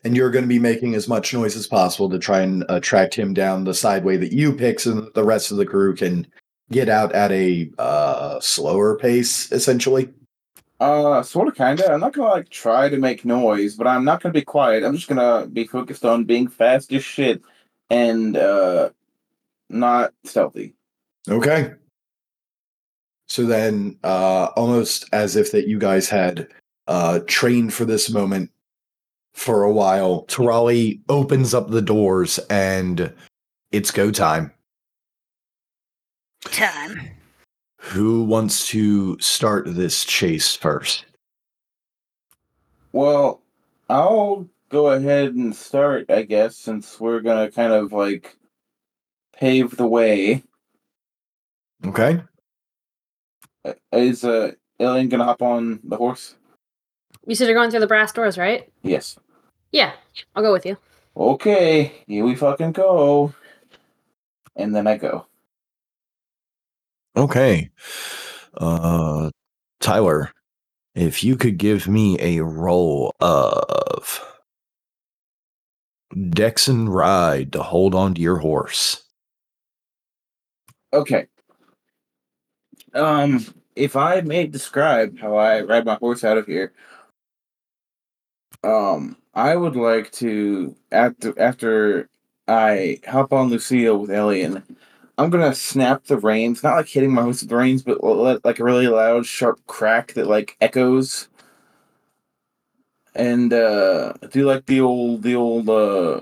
And 0.03 0.15
you're 0.15 0.31
going 0.31 0.43
to 0.43 0.49
be 0.49 0.59
making 0.59 0.95
as 0.95 1.07
much 1.07 1.33
noise 1.33 1.55
as 1.55 1.67
possible 1.67 2.09
to 2.09 2.19
try 2.19 2.41
and 2.41 2.65
track 2.81 3.13
him 3.13 3.33
down 3.33 3.63
the 3.63 3.73
side 3.73 4.03
way 4.03 4.17
that 4.17 4.31
you 4.31 4.53
pick 4.53 4.79
so 4.79 4.93
that 4.93 5.13
the 5.13 5.23
rest 5.23 5.51
of 5.51 5.57
the 5.57 5.65
crew 5.65 5.95
can 5.95 6.27
get 6.71 6.89
out 6.89 7.13
at 7.13 7.31
a 7.31 7.69
uh, 7.77 8.39
slower 8.39 8.97
pace, 8.97 9.51
essentially. 9.51 10.09
Uh, 10.79 11.23
sort 11.23 11.47
of, 11.47 11.55
kind 11.55 11.79
of. 11.79 11.89
I'm 11.89 11.99
not 11.99 12.13
going 12.13 12.29
to 12.29 12.33
like 12.35 12.49
try 12.49 12.87
to 12.87 12.97
make 12.97 13.25
noise, 13.25 13.75
but 13.75 13.87
I'm 13.87 14.05
not 14.05 14.21
going 14.21 14.31
to 14.31 14.39
be 14.39 14.45
quiet. 14.45 14.83
I'm 14.83 14.95
just 14.95 15.07
going 15.07 15.17
to 15.17 15.49
be 15.49 15.65
focused 15.65 16.05
on 16.05 16.25
being 16.25 16.47
fast 16.47 16.93
as 16.93 17.03
shit 17.03 17.41
and 17.89 18.37
uh, 18.37 18.89
not 19.69 20.13
stealthy. 20.23 20.75
Okay. 21.27 21.73
So 23.27 23.45
then, 23.45 23.97
uh, 24.03 24.49
almost 24.55 25.05
as 25.11 25.35
if 25.35 25.51
that 25.51 25.67
you 25.67 25.79
guys 25.79 26.07
had 26.09 26.47
uh, 26.87 27.19
trained 27.27 27.73
for 27.73 27.83
this 27.83 28.09
moment 28.09 28.51
for 29.37 29.61
a 29.61 29.71
while, 29.71 30.25
Tirali 30.25 30.99
opens 31.09 31.53
up 31.53 31.69
the 31.69 31.81
doors 31.81 32.39
and 32.49 33.13
it's 33.71 33.91
go 33.91 34.09
time. 34.09 34.51
Time. 36.45 37.11
Who 37.77 38.23
wants 38.23 38.67
to 38.69 39.17
start 39.19 39.65
this 39.67 40.03
chase 40.05 40.55
first? 40.55 41.05
Well, 42.91 43.43
I'll 43.89 44.49
go 44.69 44.87
ahead 44.89 45.35
and 45.35 45.55
start, 45.55 46.09
I 46.09 46.23
guess, 46.23 46.57
since 46.57 46.99
we're 46.99 47.21
going 47.21 47.47
to 47.47 47.55
kind 47.55 47.73
of 47.73 47.93
like 47.93 48.35
pave 49.33 49.77
the 49.77 49.87
way. 49.87 50.43
Okay. 51.85 52.21
Uh, 53.63 53.73
Is 53.91 54.23
uh, 54.23 54.53
Elian 54.79 55.09
going 55.09 55.19
to 55.19 55.25
hop 55.25 55.43
on 55.43 55.79
the 55.83 55.97
horse? 55.97 56.35
You 57.27 57.35
said 57.35 57.47
you're 57.47 57.55
going 57.55 57.69
through 57.69 57.81
the 57.81 57.87
brass 57.87 58.11
doors, 58.11 58.37
right? 58.37 58.67
Yes. 58.81 59.17
Yeah, 59.71 59.93
I'll 60.35 60.43
go 60.43 60.53
with 60.53 60.65
you. 60.65 60.77
Okay, 61.15 62.03
here 62.07 62.25
we 62.25 62.35
fucking 62.35 62.73
go. 62.73 63.33
And 64.55 64.75
then 64.75 64.87
I 64.87 64.97
go. 64.97 65.25
Okay. 67.15 67.69
Uh 68.55 69.29
Tyler, 69.79 70.31
if 70.95 71.23
you 71.23 71.35
could 71.35 71.57
give 71.57 71.87
me 71.87 72.17
a 72.19 72.43
roll 72.43 73.13
of 73.19 74.23
Dex 76.29 76.67
and 76.67 76.93
Ride 76.93 77.51
to 77.53 77.61
hold 77.61 77.93
on 77.93 78.15
to 78.15 78.21
your 78.21 78.37
horse. 78.37 79.03
Okay. 80.93 81.27
Um, 82.93 83.45
if 83.75 83.95
I 83.95 84.21
may 84.21 84.47
describe 84.47 85.19
how 85.19 85.35
I 85.35 85.61
ride 85.61 85.85
my 85.85 85.95
horse 85.95 86.23
out 86.23 86.37
of 86.37 86.47
here, 86.47 86.73
um, 88.63 89.17
I 89.37 89.55
would 89.55 89.75
like 89.75 90.11
to 90.13 90.75
after 90.91 91.39
after 91.39 92.09
I 92.47 92.99
hop 93.07 93.31
on 93.31 93.49
Lucille 93.49 93.99
with 93.99 94.09
Elian, 94.09 94.63
I'm 95.19 95.29
gonna 95.29 95.53
snap 95.53 96.05
the 96.05 96.17
reins, 96.17 96.63
not 96.63 96.75
like 96.75 96.87
hitting 96.87 97.13
my 97.13 97.21
horse 97.21 97.41
with 97.41 97.51
the 97.51 97.55
reins, 97.55 97.83
but 97.83 98.03
let 98.03 98.43
like 98.43 98.57
a 98.57 98.63
really 98.63 98.87
loud, 98.87 99.27
sharp 99.27 99.59
crack 99.67 100.13
that 100.13 100.25
like 100.25 100.57
echoes, 100.59 101.29
and 103.13 103.53
uh, 103.53 104.13
do 104.31 104.43
like 104.43 104.65
the 104.65 104.81
old 104.81 105.21
the 105.21 105.35
old 105.35 105.69
uh, 105.69 106.19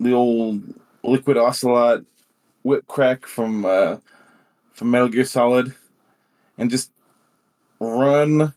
the 0.00 0.14
old 0.14 0.62
liquid 1.02 1.36
ocelot 1.36 2.00
whip 2.62 2.86
crack 2.86 3.26
from 3.26 3.66
uh, 3.66 3.98
from 4.72 4.90
Metal 4.90 5.08
Gear 5.08 5.26
Solid, 5.26 5.74
and 6.56 6.70
just 6.70 6.92
run 7.78 8.54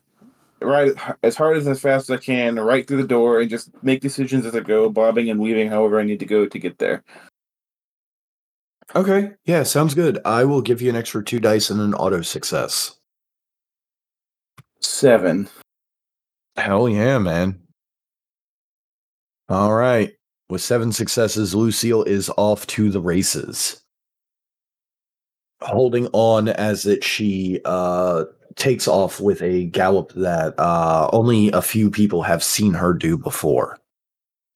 right 0.65 0.91
as 1.23 1.35
hard 1.35 1.57
as 1.57 1.67
as 1.67 1.79
fast 1.79 2.09
as 2.09 2.17
I 2.17 2.21
can 2.21 2.55
right 2.55 2.87
through 2.87 3.01
the 3.01 3.07
door 3.07 3.39
and 3.39 3.49
just 3.49 3.71
make 3.83 4.01
decisions 4.01 4.45
as 4.45 4.55
I 4.55 4.59
go, 4.59 4.89
bobbing 4.89 5.29
and 5.29 5.39
weaving 5.39 5.69
however 5.69 5.99
I 5.99 6.03
need 6.03 6.19
to 6.19 6.25
go 6.25 6.45
to 6.45 6.59
get 6.59 6.77
there. 6.77 7.03
Okay. 8.95 9.31
Yeah, 9.45 9.63
sounds 9.63 9.93
good. 9.93 10.19
I 10.25 10.43
will 10.43 10.61
give 10.61 10.81
you 10.81 10.89
an 10.89 10.95
extra 10.95 11.23
two 11.23 11.39
dice 11.39 11.69
and 11.69 11.81
an 11.81 11.93
auto 11.93 12.21
success. 12.21 12.97
Seven. 14.79 15.49
Hell 16.55 16.87
yeah, 16.87 17.17
man. 17.17 17.59
All 19.49 19.73
right. 19.73 20.13
With 20.49 20.61
seven 20.61 20.91
successes, 20.91 21.55
Lucille 21.55 22.03
is 22.03 22.29
off 22.37 22.67
to 22.67 22.91
the 22.91 23.01
races. 23.01 23.81
Holding 25.61 26.07
on 26.13 26.49
as 26.49 26.83
that 26.83 27.03
she 27.03 27.59
uh 27.65 28.25
takes 28.55 28.87
off 28.87 29.19
with 29.19 29.41
a 29.41 29.65
gallop 29.65 30.13
that 30.13 30.57
uh 30.59 31.09
only 31.11 31.49
a 31.51 31.61
few 31.61 31.89
people 31.89 32.23
have 32.23 32.43
seen 32.43 32.73
her 32.73 32.93
do 32.93 33.17
before. 33.17 33.79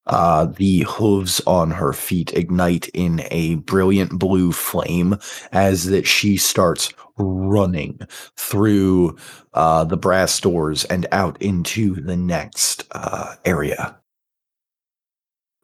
Uh, 0.10 0.46
the 0.46 0.84
hooves 0.90 1.40
on 1.46 1.70
her 1.70 1.94
feet 1.94 2.34
ignite 2.34 2.88
in 2.96 3.22
a 3.30 3.56
brilliant 3.56 4.18
blue 4.18 4.52
flame 4.52 5.16
as 5.52 5.86
that 5.86 6.08
she 6.08 6.36
starts 6.36 6.92
running 7.18 8.00
through 8.36 9.16
uh, 9.54 9.84
the 9.84 9.98
brass 9.98 10.40
doors 10.40 10.84
and 10.86 11.06
out 11.12 11.40
into 11.42 11.94
the 11.94 12.18
next 12.18 12.86
uh, 12.92 13.36
area. 13.46 13.96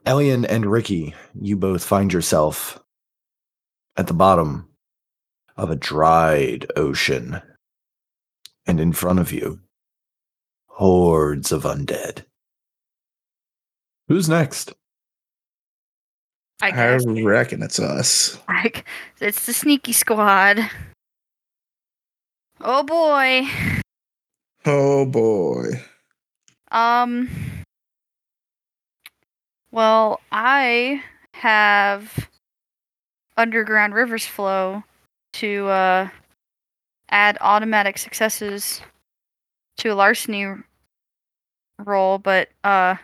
Elian 0.05 0.45
and 0.45 0.67
Ricky, 0.67 1.15
you 1.41 1.57
both 1.57 1.83
find 1.83 2.13
yourself 2.13 2.79
at 3.97 4.05
the 4.05 4.13
bottom 4.13 4.69
of 5.57 5.71
a 5.71 5.75
dried 5.75 6.67
ocean. 6.75 7.41
And 8.75 8.81
in 8.81 8.91
front 8.91 9.19
of 9.19 9.31
you, 9.31 9.61
hordes 10.67 11.53
of 11.53 11.63
undead. 11.63 12.25
Who's 14.09 14.27
next? 14.27 14.73
I 16.61 16.71
I 16.71 16.97
reckon 17.23 17.63
it's 17.63 17.79
us. 17.79 18.37
Like, 18.49 18.83
it's 19.21 19.45
the 19.45 19.53
sneaky 19.53 19.93
squad. 19.93 20.59
Oh 22.59 22.83
boy. 22.83 23.47
Oh 24.65 25.05
boy. 25.05 25.81
Um. 26.69 27.29
Well, 29.71 30.19
I 30.33 31.01
have 31.35 32.27
underground 33.37 33.93
rivers 33.93 34.25
flow 34.25 34.83
to 35.31 35.67
uh, 35.67 36.09
add 37.15 37.37
automatic 37.39 37.97
successes 37.97 38.81
to 39.77 39.87
a 39.87 39.95
larceny 39.95 40.47
roll, 41.79 42.17
but 42.17 42.49
uh, 42.65 42.95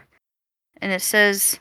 and 0.82 0.92
it 0.92 1.02
says 1.02 1.60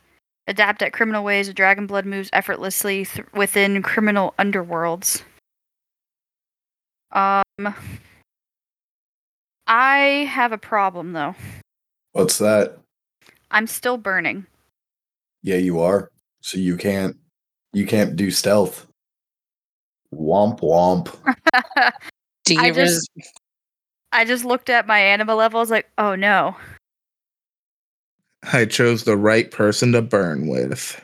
adapt 0.48 0.82
at 0.82 0.92
criminal 0.92 1.22
ways. 1.22 1.48
A 1.48 1.54
dragon 1.54 1.86
blood 1.86 2.06
moves 2.06 2.28
effortlessly 2.32 3.04
th- 3.04 3.26
within 3.32 3.82
criminal 3.82 4.34
underworlds. 4.36 5.22
Um, 7.12 7.74
I 9.68 10.28
have 10.28 10.50
a 10.50 10.58
problem 10.58 11.12
though. 11.12 11.36
What's 12.12 12.38
that? 12.38 12.78
I'm 13.52 13.68
still 13.68 13.96
burning. 13.96 14.44
Yeah, 15.42 15.56
you 15.56 15.78
are. 15.78 16.10
So 16.40 16.58
you 16.58 16.76
can't 16.76 17.16
you 17.72 17.86
can't 17.86 18.16
do 18.16 18.32
stealth. 18.32 18.88
Womp 20.12 20.58
womp. 20.60 21.14
Do 22.44 22.54
you 22.54 22.60
I 22.60 22.68
res- 22.68 22.76
just- 22.76 23.10
I 24.12 24.24
just 24.24 24.44
looked 24.44 24.70
at 24.70 24.86
my 24.86 24.98
anima 24.98 25.34
levels 25.34 25.70
like, 25.70 25.88
oh 25.98 26.14
no. 26.16 26.56
I 28.52 28.64
chose 28.64 29.04
the 29.04 29.16
right 29.16 29.50
person 29.50 29.92
to 29.92 30.02
burn 30.02 30.48
with. 30.48 31.00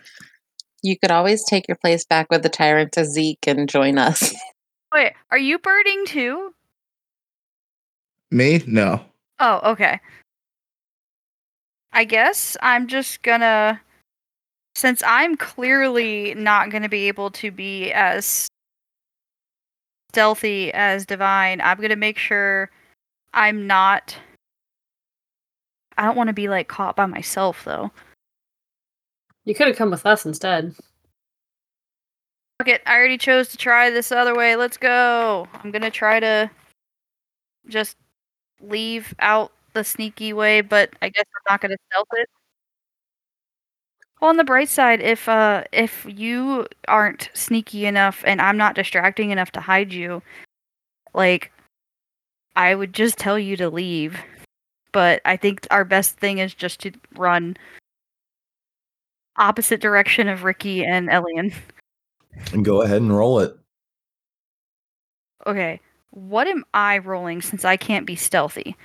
you 0.83 0.99
could 0.99 1.11
always 1.11 1.45
take 1.45 1.69
your 1.69 1.77
place 1.77 2.05
back 2.05 2.31
with 2.31 2.43
the 2.43 2.49
tyrant 2.49 2.93
to 2.93 3.05
Zeke 3.05 3.47
and 3.47 3.69
join 3.69 3.99
us. 3.99 4.35
Wait, 4.95 5.13
are 5.31 5.39
you 5.39 5.59
birding 5.59 6.07
too? 6.07 6.55
Me? 8.31 8.63
No. 8.67 9.05
Oh, 9.39 9.73
okay. 9.73 10.01
I 11.93 12.05
guess 12.05 12.57
I'm 12.63 12.87
just 12.89 13.23
gonna 13.23 13.81
since 14.75 15.03
I'm 15.07 15.37
clearly 15.37 16.35
not 16.35 16.71
gonna 16.71 16.89
be 16.89 17.09
able 17.09 17.31
to 17.33 17.51
be 17.51 17.93
as 17.93 18.49
stealthy 20.11 20.73
as 20.73 21.07
Divine, 21.07 21.61
I'm 21.61 21.81
gonna 21.81 21.97
make 21.97 22.19
sure 22.19 22.71
I'm 23.35 23.67
not 23.67 24.17
I 25.99 26.05
don't 26.05 26.17
want 26.17 26.29
to 26.29 26.35
be 26.35 26.49
like 26.49 26.69
caught 26.69 26.97
by 26.97 27.07
myself 27.07 27.65
though. 27.65 27.91
You 29.45 29.55
could 29.55 29.69
have 29.69 29.77
come 29.77 29.91
with 29.91 30.05
us 30.05 30.27
instead. 30.27 30.75
Fuck 32.59 32.69
it, 32.69 32.83
I 32.87 32.95
already 32.97 33.19
chose 33.19 33.49
to 33.49 33.57
try 33.57 33.91
this 33.91 34.11
other 34.13 34.35
way. 34.35 34.57
Let's 34.57 34.77
go. 34.77 35.47
I'm 35.55 35.71
gonna 35.71 35.91
try 35.91 36.21
to 36.21 36.51
just 37.69 37.97
leave 38.61 39.15
out 39.19 39.53
the 39.75 39.85
sneaky 39.85 40.33
way, 40.33 40.63
but 40.63 40.91
I 41.03 41.09
guess 41.11 41.25
I'm 41.37 41.53
not 41.53 41.61
gonna 41.61 41.77
stealth 41.91 42.09
it. 42.13 42.29
Well, 44.21 44.31
on 44.31 44.37
the 44.37 44.45
bright 44.45 44.69
side, 44.69 45.01
if 45.01 45.29
uh 45.29 45.65
if 45.73 46.07
you 46.09 46.67
aren't 46.89 47.31
sneaky 47.35 47.87
enough 47.87 48.23
and 48.27 48.41
I'm 48.41 48.57
not 48.57 48.75
distracting 48.75 49.31
enough 49.31 49.53
to 49.53 49.61
hide 49.61 49.93
you, 49.93 50.23
like 51.15 51.53
I 52.57 52.75
would 52.75 52.95
just 52.95 53.19
tell 53.19 53.39
you 53.39 53.57
to 53.59 53.69
leave. 53.69 54.19
But 54.93 55.21
I 55.27 55.37
think 55.37 55.67
our 55.71 55.85
best 55.85 56.17
thing 56.19 56.39
is 56.39 56.55
just 56.55 56.81
to 56.81 56.93
run 57.17 57.57
opposite 59.37 59.81
direction 59.81 60.29
of 60.29 60.45
Ricky 60.45 60.85
and 60.85 61.11
Elian. 61.11 61.53
And 62.53 62.65
go 62.65 62.81
ahead 62.83 63.03
and 63.03 63.15
roll 63.15 63.41
it. 63.41 63.57
Okay, 65.47 65.81
what 66.11 66.47
am 66.49 66.65
I 66.73 66.99
rolling 66.99 67.43
since 67.43 67.65
I 67.65 67.77
can't 67.77 68.07
be 68.07 68.17
stealthy? 68.17 68.77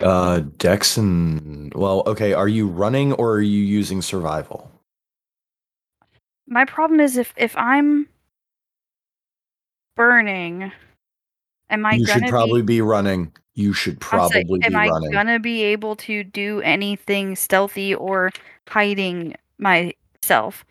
Uh, 0.00 0.40
Dex 0.58 0.96
and 0.98 1.72
well, 1.74 2.02
okay. 2.06 2.34
Are 2.34 2.48
you 2.48 2.66
running 2.68 3.12
or 3.14 3.32
are 3.32 3.40
you 3.40 3.62
using 3.62 4.02
survival? 4.02 4.70
My 6.46 6.64
problem 6.64 7.00
is 7.00 7.16
if 7.16 7.32
if 7.36 7.56
I'm 7.56 8.08
burning, 9.96 10.72
am 11.70 11.86
I 11.86 11.96
you 11.96 12.06
gonna 12.06 12.26
should 12.26 12.28
probably 12.30 12.62
be? 12.62 12.76
be, 12.76 12.80
running. 12.82 13.32
You 13.54 13.72
should 13.72 13.98
I'll 14.10 14.28
say, 14.28 14.42
probably 14.44 14.60
am 14.64 14.76
I 14.76 14.88
running. 14.88 15.10
gonna 15.12 15.38
be 15.38 15.62
able 15.62 15.96
to 15.96 16.24
do 16.24 16.60
anything 16.62 17.36
stealthy 17.36 17.94
or 17.94 18.30
hiding 18.68 19.34
myself? 19.58 20.64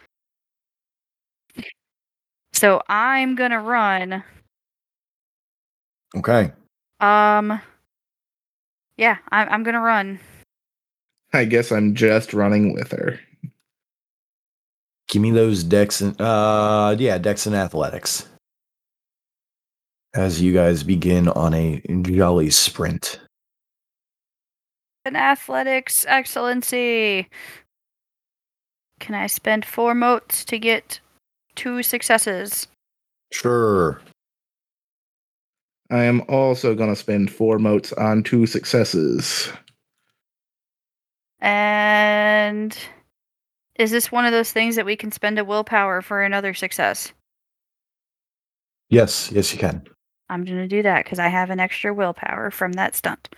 So 2.53 2.81
I'm 2.87 3.35
gonna 3.35 3.61
run. 3.61 4.23
Okay. 6.15 6.51
Um. 6.99 7.59
Yeah, 8.97 9.17
I'm 9.31 9.49
I'm 9.49 9.63
gonna 9.63 9.81
run. 9.81 10.19
I 11.33 11.45
guess 11.45 11.71
I'm 11.71 11.95
just 11.95 12.33
running 12.33 12.73
with 12.73 12.91
her. 12.91 13.19
Give 15.07 15.21
me 15.21 15.31
those 15.31 15.63
Dex 15.63 16.01
and 16.01 16.19
uh, 16.19 16.95
yeah, 16.97 17.17
Dex 17.17 17.45
and 17.45 17.55
athletics. 17.55 18.27
As 20.15 20.41
you 20.41 20.53
guys 20.53 20.83
begin 20.83 21.27
on 21.29 21.53
a 21.53 21.81
jolly 22.03 22.49
sprint. 22.49 23.19
An 25.05 25.15
athletics 25.15 26.05
excellency. 26.07 27.29
Can 28.99 29.15
I 29.15 29.27
spend 29.27 29.65
four 29.65 29.93
motes 29.93 30.45
to 30.45 30.57
get 30.57 30.99
two 31.55 31.83
successes? 31.83 32.67
Sure. 33.31 34.01
I 35.91 36.03
am 36.03 36.21
also 36.29 36.73
going 36.73 36.89
to 36.89 36.95
spend 36.95 37.31
four 37.31 37.59
motes 37.59 37.91
on 37.93 38.23
two 38.23 38.45
successes. 38.45 39.51
And 41.39 42.77
is 43.75 43.91
this 43.91 44.11
one 44.11 44.25
of 44.25 44.31
those 44.31 44.51
things 44.51 44.75
that 44.75 44.85
we 44.85 44.95
can 44.95 45.11
spend 45.11 45.39
a 45.39 45.45
willpower 45.45 46.01
for 46.01 46.21
another 46.21 46.53
success? 46.53 47.11
Yes, 48.89 49.31
yes, 49.31 49.51
you 49.53 49.59
can. 49.59 49.83
I'm 50.29 50.43
gonna 50.45 50.67
do 50.67 50.83
that 50.83 51.05
because 51.05 51.19
I 51.19 51.27
have 51.27 51.49
an 51.49 51.59
extra 51.59 51.93
willpower 51.93 52.51
from 52.51 52.73
that 52.73 52.95
stunt. 52.95 53.29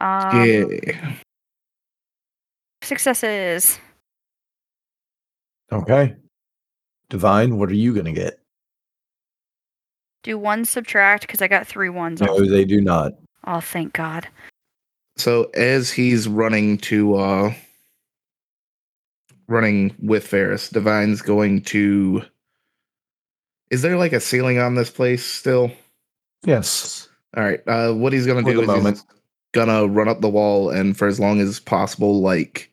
Um, 0.00 0.46
yeah. 0.46 1.12
successes. 2.82 3.78
Okay. 5.72 6.14
Divine, 7.08 7.58
what 7.58 7.70
are 7.70 7.74
you 7.74 7.94
gonna 7.94 8.12
get? 8.12 8.40
Do 10.22 10.38
one 10.38 10.64
subtract 10.64 11.22
because 11.22 11.40
I 11.40 11.48
got 11.48 11.66
three 11.66 11.88
ones. 11.88 12.20
No, 12.20 12.34
off. 12.34 12.48
they 12.48 12.64
do 12.64 12.80
not. 12.80 13.12
Oh, 13.46 13.60
thank 13.60 13.92
God. 13.92 14.26
So 15.16 15.44
as 15.54 15.90
he's 15.90 16.28
running 16.28 16.78
to 16.78 17.14
uh 17.14 17.54
running 19.48 19.94
with 20.02 20.26
Ferris, 20.26 20.68
Divine's 20.70 21.22
going 21.22 21.62
to 21.62 22.22
Is 23.70 23.82
there 23.82 23.96
like 23.96 24.12
a 24.12 24.20
ceiling 24.20 24.58
on 24.58 24.74
this 24.74 24.90
place 24.90 25.24
still? 25.24 25.70
Yes. 26.44 27.08
All 27.36 27.42
right. 27.44 27.60
Uh 27.66 27.92
what 27.92 28.12
he's 28.12 28.26
going 28.26 28.44
to 28.44 28.52
do 28.52 28.60
is 28.60 28.66
moment. 28.66 28.96
he's 28.96 29.04
gonna 29.52 29.86
run 29.86 30.08
up 30.08 30.20
the 30.20 30.28
wall 30.28 30.70
and 30.70 30.96
for 30.96 31.06
as 31.08 31.18
long 31.20 31.40
as 31.40 31.60
possible 31.60 32.20
like 32.20 32.70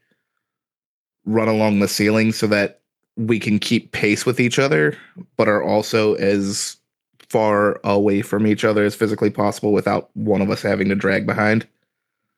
run 1.25 1.47
along 1.47 1.79
the 1.79 1.87
ceiling 1.87 2.31
so 2.33 2.45
that 2.47 2.81
we 3.15 3.39
can 3.39 3.57
keep 3.59 3.91
pace 3.93 4.25
with 4.25 4.39
each 4.39 4.59
other 4.59 4.97
but 5.37 5.47
are 5.47 5.63
also 5.63 6.15
as 6.15 6.75
far 7.29 7.79
away 7.85 8.21
from 8.21 8.45
each 8.45 8.65
other 8.65 8.83
as 8.83 8.95
physically 8.95 9.29
possible 9.29 9.71
without 9.71 10.09
one 10.15 10.41
of 10.41 10.49
us 10.49 10.61
having 10.61 10.89
to 10.89 10.95
drag 10.95 11.25
behind 11.25 11.65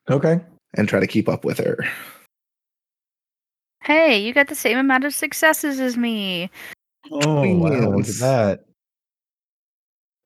Okay. 0.08 0.38
and 0.74 0.88
try 0.88 1.00
to 1.00 1.06
keep 1.08 1.28
up 1.28 1.44
with 1.44 1.58
her. 1.58 1.78
Hey, 3.86 4.18
you 4.18 4.34
got 4.34 4.48
the 4.48 4.56
same 4.56 4.78
amount 4.78 5.04
of 5.04 5.14
successes 5.14 5.78
as 5.78 5.96
me. 5.96 6.50
Oh 7.12 7.54
wow, 7.54 7.90
look 7.90 8.08
at 8.08 8.18
that. 8.18 8.64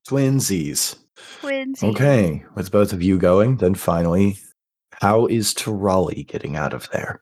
Twinsies. 0.09 0.95
Twins. 1.41 1.83
Okay, 1.83 2.43
with 2.55 2.71
both 2.71 2.91
of 2.91 3.03
you 3.03 3.19
going, 3.19 3.57
then 3.57 3.75
finally, 3.75 4.39
how 4.93 5.27
is 5.27 5.53
Tirali 5.53 6.25
getting 6.25 6.55
out 6.55 6.73
of 6.73 6.89
there? 6.91 7.21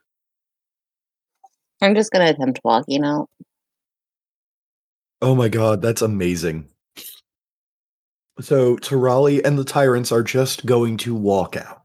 I'm 1.82 1.94
just 1.94 2.10
gonna 2.10 2.30
attempt 2.30 2.62
walking 2.64 3.04
out. 3.04 3.28
Oh 5.22 5.36
my 5.36 5.50
god, 5.50 5.82
that's 5.82 6.02
amazing. 6.02 6.70
So 8.40 8.78
Tirali 8.78 9.46
and 9.46 9.60
the 9.60 9.66
tyrants 9.66 10.14
are 10.14 10.24
just 10.24 10.66
going 10.66 10.96
to 11.00 11.14
walk 11.14 11.58
out. 11.58 11.84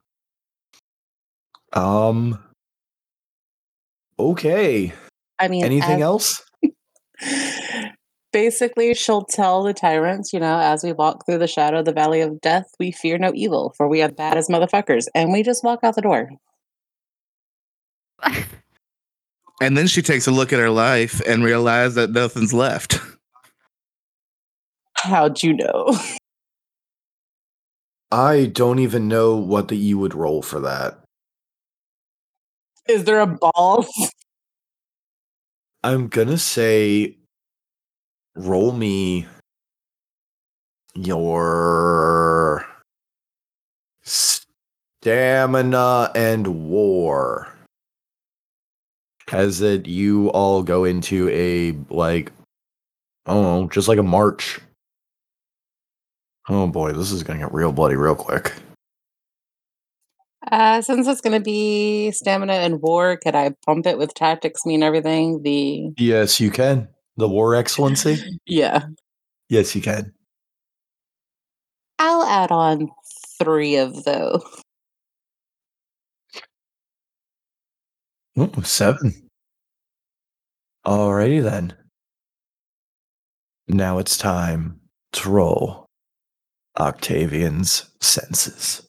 Um 1.73 2.44
Okay. 4.19 4.93
I 5.39 5.49
mean, 5.49 5.65
Anything 5.65 5.97
as- 5.97 6.03
else? 6.03 6.43
Basically, 8.33 8.95
she'll 8.95 9.25
tell 9.25 9.63
the 9.63 9.73
tyrants, 9.73 10.33
you 10.33 10.41
know, 10.41 10.59
as 10.59 10.83
we 10.83 10.93
walk 10.93 11.25
through 11.25 11.39
the 11.39 11.47
shadow 11.47 11.79
of 11.79 11.85
the 11.85 11.93
valley 11.93 12.21
of 12.21 12.41
death, 12.41 12.67
we 12.81 12.91
fear 12.91 13.17
no 13.17 13.31
evil, 13.33 13.73
for 13.77 13.89
we 13.89 14.03
are 14.03 14.11
bad 14.11 14.37
as 14.37 14.49
motherfuckers. 14.49 15.07
And 15.15 15.33
we 15.33 15.45
just 15.45 15.63
walk 15.63 15.81
out 15.85 15.95
the 15.95 16.03
door. 16.03 16.31
And 19.61 19.79
then 19.79 19.87
she 19.87 20.03
takes 20.03 20.27
a 20.27 20.33
look 20.33 20.53
at 20.53 20.59
her 20.59 20.71
life 20.71 21.21
and 21.27 21.45
realizes 21.45 21.95
that 21.95 22.11
nothing's 22.11 22.53
left. 22.53 22.99
How'd 24.97 25.43
you 25.43 25.55
know? 25.55 25.97
I 28.11 28.47
don't 28.47 28.81
even 28.81 29.07
know 29.07 29.37
what 29.37 29.69
the 29.69 29.89
E 29.89 29.95
would 29.95 30.15
roll 30.15 30.43
for 30.43 30.59
that. 30.61 30.99
Is 32.89 33.05
there 33.05 33.21
a 33.21 33.27
ball? 33.27 33.87
I'm 35.83 36.09
gonna 36.09 36.39
say 36.39 37.17
roll 38.35 38.73
me 38.73 39.27
your 40.95 42.67
stamina 44.03 46.11
and 46.15 46.69
war. 46.69 47.49
As 49.33 49.59
that 49.59 49.87
you 49.87 50.29
all 50.29 50.63
go 50.63 50.85
into 50.85 51.29
a 51.31 51.73
like 51.93 52.31
I 53.27 53.33
don't 53.33 53.43
know, 53.43 53.69
just 53.69 53.89
like 53.89 53.99
a 53.99 54.03
march. 54.03 54.61
Oh 56.49 56.67
boy, 56.67 56.93
this 56.93 57.11
is 57.11 57.23
gonna 57.23 57.41
get 57.41 57.53
real 57.53 57.73
bloody 57.73 57.97
real 57.97 58.15
quick. 58.15 58.53
Uh, 60.53 60.83
since 60.83 61.07
it's 61.07 61.21
going 61.21 61.33
to 61.39 61.45
be 61.45 62.11
stamina 62.11 62.53
and 62.55 62.83
war, 62.83 63.17
could 63.17 63.35
I 63.35 63.55
pump 63.65 63.87
it 63.87 63.99
with 63.99 64.15
tactics, 64.15 64.67
mean 64.67 64.83
everything? 64.83 65.43
The 65.43 65.93
Yes, 65.97 66.41
you 66.41 66.51
can. 66.51 66.89
The 67.17 67.29
war 67.29 67.55
excellency. 67.55 68.19
yeah, 68.47 68.87
Yes, 69.49 69.75
you 69.75 69.83
can. 69.83 70.13
I'll 71.99 72.25
add 72.25 72.51
on 72.51 72.91
three 73.39 73.77
of 73.77 74.05
those. 74.05 74.43
Oh, 78.37 78.51
seven. 78.63 79.29
Alrighty 80.85 81.43
then. 81.43 81.77
Now 83.69 83.99
it's 83.99 84.19
time 84.19 84.81
to 85.13 85.31
roll 85.31 85.87
Octavian's 86.79 87.89
senses. 88.01 88.83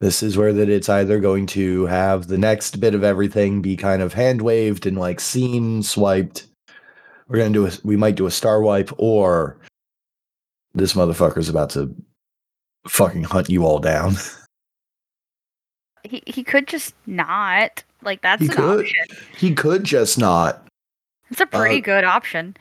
This 0.00 0.22
is 0.22 0.36
where 0.36 0.52
that 0.52 0.68
it's 0.68 0.88
either 0.88 1.20
going 1.20 1.46
to 1.48 1.86
have 1.86 2.26
the 2.26 2.36
next 2.38 2.78
bit 2.80 2.94
of 2.94 3.04
everything 3.04 3.62
be 3.62 3.76
kind 3.76 4.02
of 4.02 4.12
hand 4.12 4.42
waved 4.42 4.86
and 4.86 4.98
like 4.98 5.20
scene 5.20 5.82
swiped. 5.82 6.46
We're 7.28 7.38
gonna 7.38 7.50
do 7.50 7.66
a 7.66 7.70
we 7.84 7.96
might 7.96 8.16
do 8.16 8.26
a 8.26 8.30
star 8.30 8.60
wipe, 8.60 8.90
or 8.98 9.56
this 10.74 10.92
motherfucker's 10.92 11.48
about 11.48 11.70
to 11.70 11.94
fucking 12.88 13.24
hunt 13.24 13.48
you 13.48 13.64
all 13.64 13.78
down. 13.78 14.14
He 16.06 16.22
he 16.26 16.44
could 16.44 16.66
just 16.68 16.94
not. 17.06 17.82
Like 18.02 18.20
that's 18.20 18.42
He 18.42 18.48
an 18.48 18.54
could. 18.54 18.80
option. 18.80 19.06
He 19.38 19.54
could 19.54 19.84
just 19.84 20.18
not. 20.18 20.66
It's 21.30 21.40
a 21.40 21.46
pretty 21.46 21.78
Uh, 21.80 21.84
good 21.84 22.04
option. 22.04 22.54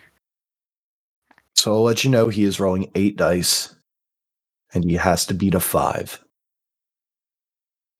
So 1.57 1.73
I'll 1.73 1.83
let 1.83 2.05
you 2.05 2.09
know 2.09 2.29
he 2.29 2.45
is 2.45 2.61
rolling 2.61 2.89
eight 2.95 3.17
dice, 3.17 3.75
and 4.73 4.85
he 4.89 4.93
has 4.95 5.25
to 5.25 5.33
beat 5.33 5.55
a 5.55 5.59
five. 5.59 6.22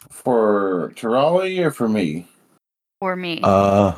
For 0.09 0.91
Tirali 0.95 1.63
or 1.63 1.71
for 1.71 1.87
me? 1.89 2.27
For 2.99 3.15
me. 3.15 3.39
Uh, 3.43 3.93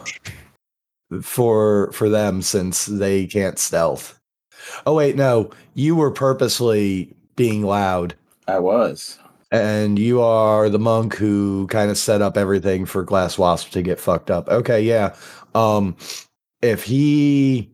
for 1.21 1.91
for 1.91 2.09
them 2.09 2.41
since 2.41 2.85
they 2.85 3.27
can't 3.27 3.59
stealth. 3.59 4.19
Oh 4.85 4.95
wait, 4.95 5.15
no, 5.15 5.51
you 5.75 5.95
were 5.95 6.11
purposely 6.11 7.13
being 7.35 7.61
loud, 7.63 8.15
I 8.47 8.57
was. 8.59 9.19
and 9.51 9.99
you 9.99 10.21
are 10.21 10.69
the 10.69 10.79
monk 10.79 11.15
who 11.15 11.67
kind 11.67 11.91
of 11.91 11.97
set 11.97 12.21
up 12.21 12.37
everything 12.37 12.85
for 12.85 13.03
Glass 13.03 13.37
Wasp 13.37 13.69
to 13.71 13.81
get 13.83 13.99
fucked 13.99 14.31
up. 14.31 14.47
Okay, 14.49 14.81
yeah. 14.81 15.15
Um, 15.53 15.95
if 16.61 16.83
he, 16.83 17.69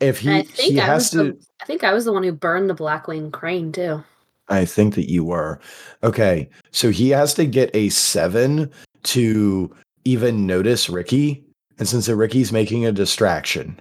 if 0.00 0.18
he, 0.20 0.30
I 0.30 0.42
think 0.44 0.72
he 0.72 0.80
I 0.80 0.84
has 0.86 1.02
was 1.02 1.10
to. 1.10 1.16
the, 1.32 1.46
I 1.60 1.64
think 1.66 1.84
I 1.84 1.92
was 1.92 2.04
the 2.06 2.12
one 2.12 2.22
who 2.22 2.32
burned 2.32 2.70
the 2.70 2.74
Blackwing 2.74 3.30
crane 3.32 3.70
too. 3.72 4.02
I 4.48 4.64
think 4.64 4.94
that 4.94 5.10
you 5.10 5.24
were. 5.24 5.60
Okay. 6.02 6.48
So 6.70 6.90
he 6.90 7.10
has 7.10 7.34
to 7.34 7.46
get 7.46 7.70
a 7.74 7.88
seven 7.90 8.70
to 9.04 9.74
even 10.04 10.46
notice 10.46 10.88
Ricky. 10.88 11.44
And 11.78 11.88
since 11.88 12.06
the 12.06 12.16
Ricky's 12.16 12.52
making 12.52 12.84
a 12.84 12.92
distraction. 12.92 13.80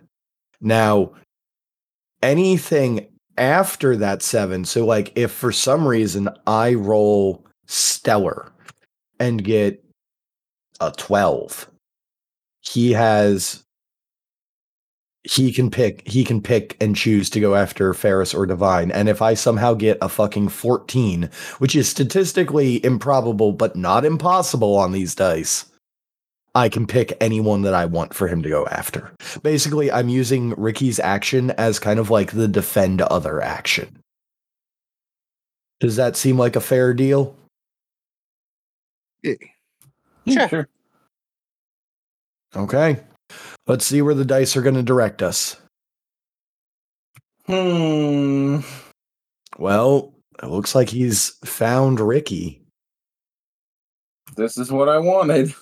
Now, 0.61 1.11
anything 2.21 3.07
after 3.37 3.95
that 3.97 4.21
seven, 4.21 4.65
so 4.65 4.85
like 4.85 5.11
if 5.15 5.31
for 5.31 5.51
some 5.51 5.87
reason 5.87 6.29
I 6.47 6.73
roll 6.73 7.45
stellar 7.67 8.51
and 9.19 9.43
get 9.43 9.83
a 10.79 10.91
12, 10.91 11.69
he 12.61 12.91
has 12.91 13.63
he 15.23 15.53
can 15.53 15.69
pick 15.69 16.07
he 16.07 16.23
can 16.23 16.41
pick 16.41 16.75
and 16.81 16.95
choose 16.95 17.29
to 17.29 17.39
go 17.39 17.55
after 17.55 17.93
Ferris 17.93 18.33
or 18.33 18.45
Divine. 18.45 18.91
And 18.91 19.07
if 19.07 19.21
I 19.21 19.33
somehow 19.35 19.73
get 19.73 19.97
a 20.01 20.09
fucking 20.09 20.49
14, 20.49 21.29
which 21.59 21.75
is 21.75 21.87
statistically 21.89 22.83
improbable 22.83 23.51
but 23.51 23.75
not 23.75 24.05
impossible 24.05 24.75
on 24.77 24.91
these 24.91 25.13
dice, 25.15 25.65
I 26.55 26.69
can 26.69 26.87
pick 26.87 27.15
anyone 27.21 27.61
that 27.63 27.73
I 27.73 27.85
want 27.85 28.13
for 28.13 28.27
him 28.27 28.41
to 28.43 28.49
go 28.49 28.65
after. 28.67 29.11
Basically, 29.43 29.91
I'm 29.91 30.09
using 30.09 30.51
Ricky's 30.57 30.99
action 30.99 31.51
as 31.51 31.79
kind 31.79 31.99
of 31.99 32.09
like 32.09 32.31
the 32.31 32.47
defend 32.47 33.01
other 33.01 33.41
action. 33.41 33.99
Does 35.79 35.95
that 35.97 36.15
seem 36.15 36.37
like 36.37 36.55
a 36.55 36.61
fair 36.61 36.93
deal? 36.93 37.35
Yeah. 39.23 39.35
Sure. 40.27 40.47
Sure. 40.49 40.67
Okay. 42.55 42.99
Let's 43.71 43.85
see 43.85 44.01
where 44.01 44.13
the 44.13 44.25
dice 44.25 44.57
are 44.57 44.61
going 44.61 44.75
to 44.75 44.83
direct 44.83 45.21
us. 45.21 45.55
Hmm. 47.45 48.59
Well, 49.59 50.13
it 50.43 50.47
looks 50.47 50.75
like 50.75 50.89
he's 50.89 51.37
found 51.45 52.01
Ricky. 52.01 52.61
This 54.35 54.57
is 54.57 54.73
what 54.73 54.89
I 54.89 54.97
wanted. 54.97 55.53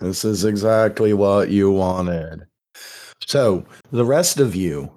This 0.00 0.26
is 0.26 0.44
exactly 0.44 1.14
what 1.14 1.48
you 1.48 1.70
wanted. 1.70 2.44
So, 3.24 3.64
the 3.90 4.04
rest 4.04 4.38
of 4.38 4.54
you, 4.54 4.92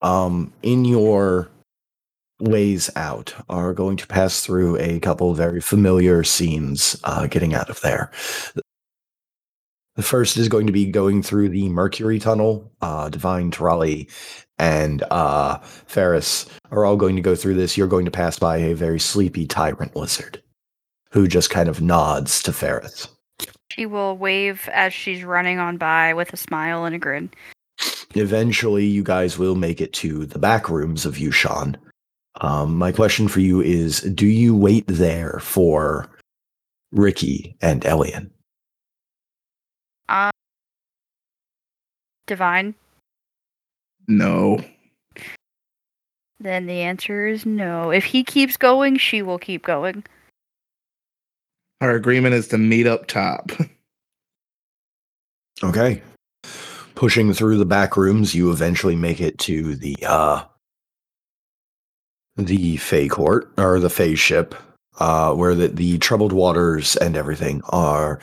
um, 0.00 0.52
in 0.62 0.84
your 0.84 1.50
ways 2.38 2.88
out, 2.94 3.34
are 3.48 3.74
going 3.74 3.96
to 3.96 4.06
pass 4.06 4.46
through 4.46 4.78
a 4.78 5.00
couple 5.00 5.34
very 5.34 5.60
familiar 5.60 6.22
scenes 6.22 6.96
uh, 7.02 7.26
getting 7.26 7.52
out 7.52 7.68
of 7.68 7.80
there. 7.80 8.12
The 9.98 10.04
first 10.04 10.36
is 10.36 10.48
going 10.48 10.68
to 10.68 10.72
be 10.72 10.86
going 10.86 11.24
through 11.24 11.48
the 11.48 11.68
Mercury 11.68 12.20
Tunnel. 12.20 12.70
Uh, 12.80 13.08
Divine 13.08 13.50
Tirali 13.50 14.08
and 14.56 15.02
uh, 15.10 15.58
Ferris 15.58 16.46
are 16.70 16.84
all 16.84 16.96
going 16.96 17.16
to 17.16 17.20
go 17.20 17.34
through 17.34 17.54
this. 17.54 17.76
You're 17.76 17.88
going 17.88 18.04
to 18.04 18.10
pass 18.12 18.38
by 18.38 18.58
a 18.58 18.76
very 18.76 19.00
sleepy 19.00 19.44
tyrant 19.44 19.96
lizard 19.96 20.40
who 21.10 21.26
just 21.26 21.50
kind 21.50 21.68
of 21.68 21.80
nods 21.80 22.44
to 22.44 22.52
Ferris. 22.52 23.08
She 23.72 23.86
will 23.86 24.16
wave 24.16 24.68
as 24.72 24.94
she's 24.94 25.24
running 25.24 25.58
on 25.58 25.78
by 25.78 26.14
with 26.14 26.32
a 26.32 26.36
smile 26.36 26.84
and 26.84 26.94
a 26.94 26.98
grin. 27.00 27.30
eventually 28.14 28.86
you 28.86 29.02
guys 29.02 29.36
will 29.36 29.56
make 29.56 29.80
it 29.80 29.92
to 29.94 30.26
the 30.26 30.38
back 30.38 30.68
rooms 30.68 31.06
of 31.06 31.18
Yu-Shan. 31.18 31.76
Um, 32.40 32.76
my 32.78 32.92
question 32.92 33.26
for 33.26 33.40
you 33.40 33.60
is 33.60 34.02
do 34.02 34.28
you 34.28 34.54
wait 34.54 34.86
there 34.86 35.40
for 35.40 36.08
Ricky 36.92 37.56
and 37.60 37.84
Elian? 37.84 38.30
Uh, 40.08 40.30
Divine. 42.26 42.74
No. 44.06 44.62
Then 46.40 46.66
the 46.66 46.80
answer 46.82 47.26
is 47.26 47.44
no. 47.44 47.90
If 47.90 48.04
he 48.04 48.22
keeps 48.22 48.56
going, 48.56 48.96
she 48.96 49.22
will 49.22 49.38
keep 49.38 49.64
going. 49.64 50.04
Our 51.80 51.92
agreement 51.92 52.34
is 52.34 52.48
to 52.48 52.58
meet 52.58 52.86
up 52.86 53.06
top. 53.06 53.50
Okay. 55.62 56.02
Pushing 56.94 57.32
through 57.32 57.58
the 57.58 57.66
back 57.66 57.96
rooms, 57.96 58.34
you 58.34 58.52
eventually 58.52 58.94
make 58.94 59.20
it 59.20 59.38
to 59.38 59.74
the 59.74 59.96
uh 60.06 60.44
the 62.36 62.76
Fey 62.76 63.08
court 63.08 63.52
or 63.58 63.80
the 63.80 63.90
Fey 63.90 64.14
ship, 64.14 64.54
uh, 65.00 65.34
where 65.34 65.56
the, 65.56 65.68
the 65.68 65.98
troubled 65.98 66.32
waters 66.32 66.94
and 66.96 67.16
everything 67.16 67.60
are 67.70 68.20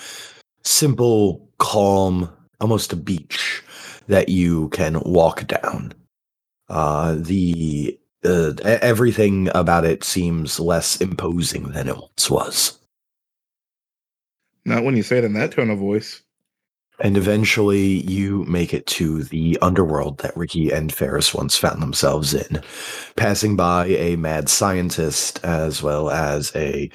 simple, 0.65 1.49
calm, 1.57 2.29
almost 2.59 2.93
a 2.93 2.97
beach 2.97 3.63
that 4.07 4.29
you 4.29 4.69
can 4.69 4.99
walk 5.01 5.47
down. 5.47 5.93
Uh, 6.69 7.15
the 7.17 7.97
uh, 8.23 8.53
everything 8.63 9.49
about 9.53 9.85
it 9.85 10.03
seems 10.03 10.59
less 10.59 10.99
imposing 10.99 11.71
than 11.71 11.87
it 11.87 11.95
once 11.95 12.29
was. 12.29 12.79
Not 14.65 14.83
when 14.83 14.97
you 14.97 15.03
say 15.03 15.19
it 15.19 15.23
in 15.23 15.33
that 15.33 15.51
tone 15.51 15.69
of 15.69 15.77
voice. 15.77 16.23
And 16.99 17.17
eventually 17.17 18.01
you 18.09 18.45
make 18.45 18.73
it 18.73 18.87
to 18.87 19.23
the 19.25 19.57
underworld 19.61 20.19
that 20.19 20.35
Ricky 20.35 20.71
and 20.71 20.93
Ferris 20.93 21.33
once 21.33 21.57
found 21.57 21.81
themselves 21.81 22.33
in, 22.33 22.61
passing 23.17 23.55
by 23.55 23.87
a 23.87 24.15
mad 24.15 24.47
scientist 24.47 25.43
as 25.43 25.83
well 25.83 26.09
as 26.09 26.55
a 26.55 26.89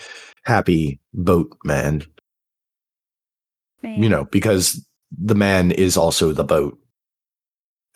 happy 0.45 0.99
boatman. 1.13 2.07
You 3.83 4.09
know, 4.09 4.25
because 4.25 4.85
the 5.19 5.35
man 5.35 5.71
is 5.73 5.97
also 5.97 6.33
the 6.33 6.45
boat, 6.45 6.79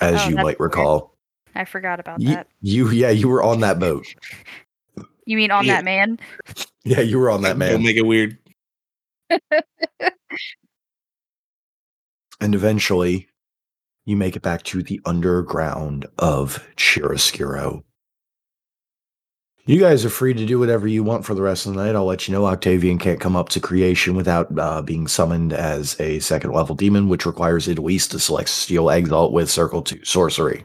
as 0.01 0.21
Oh, 0.23 0.29
you 0.29 0.35
that's 0.37 0.45
might 0.45 0.59
weird. 0.59 0.73
recall. 0.73 1.17
I 1.55 1.65
forgot 1.65 2.01
about 2.01 2.21
Ye- 2.21 2.35
that. 2.35 2.49
you, 2.61 2.89
yeah, 2.91 3.11
you 3.11 3.29
were 3.29 3.43
on 3.43 3.61
that 3.61 3.79
boat. 3.79 4.07
You 5.27 5.39
mean 5.39 5.51
on 5.51 5.65
Yeah. 5.65 5.77
that 5.77 5.85
man? 5.85 6.19
Yeah, 6.85 7.01
you 7.01 7.19
were 7.19 7.31
on 7.31 7.41
that 7.43 7.57
man. 7.57 7.71
Don't 7.73 7.79
man. 7.83 7.87
make 7.87 7.97
it 7.97 8.05
weird. 8.07 8.37
And 12.41 12.55
eventually, 12.55 13.29
you 14.05 14.17
make 14.17 14.37
it 14.37 14.43
back 14.43 14.63
to 14.65 14.83
the 14.83 15.01
underground 15.07 16.07
of 16.19 16.63
Chiaroscuro. 16.77 17.85
You 19.67 19.81
guys 19.81 20.05
are 20.05 20.11
free 20.11 20.35
to 20.35 20.45
do 20.45 20.59
whatever 20.59 20.87
you 20.87 21.03
want 21.03 21.25
for 21.25 21.35
the 21.35 21.41
rest 21.41 21.65
of 21.65 21.73
the 21.75 21.83
night. 21.83 21.95
I'll 21.97 22.05
let 22.05 22.29
you 22.29 22.33
know 22.35 22.45
Octavian 22.45 22.99
can't 22.99 23.19
come 23.21 23.35
up 23.35 23.49
to 23.51 23.61
creation 23.61 24.15
without 24.15 24.59
uh, 24.59 24.83
being 24.83 25.09
summoned 25.09 25.55
as 25.55 25.99
a 25.99 26.19
second 26.19 26.53
level 26.53 26.75
demon, 26.75 27.09
which 27.09 27.25
requires 27.25 27.67
at 27.67 27.79
least 27.79 28.11
to 28.11 28.19
Celestial 28.19 28.91
Exalt 28.91 29.33
with 29.33 29.51
Circle 29.51 29.81
2 29.83 30.05
Sorcery. 30.05 30.65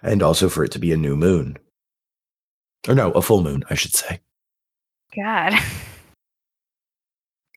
And 0.00 0.22
also 0.22 0.48
for 0.48 0.62
it 0.62 0.70
to 0.72 0.78
be 0.78 0.92
a 0.92 0.96
new 0.96 1.16
moon. 1.16 1.56
Or 2.86 2.94
no, 2.94 3.10
a 3.12 3.22
full 3.22 3.42
moon, 3.42 3.64
I 3.68 3.74
should 3.74 3.94
say. 3.94 4.20
God. 5.14 5.54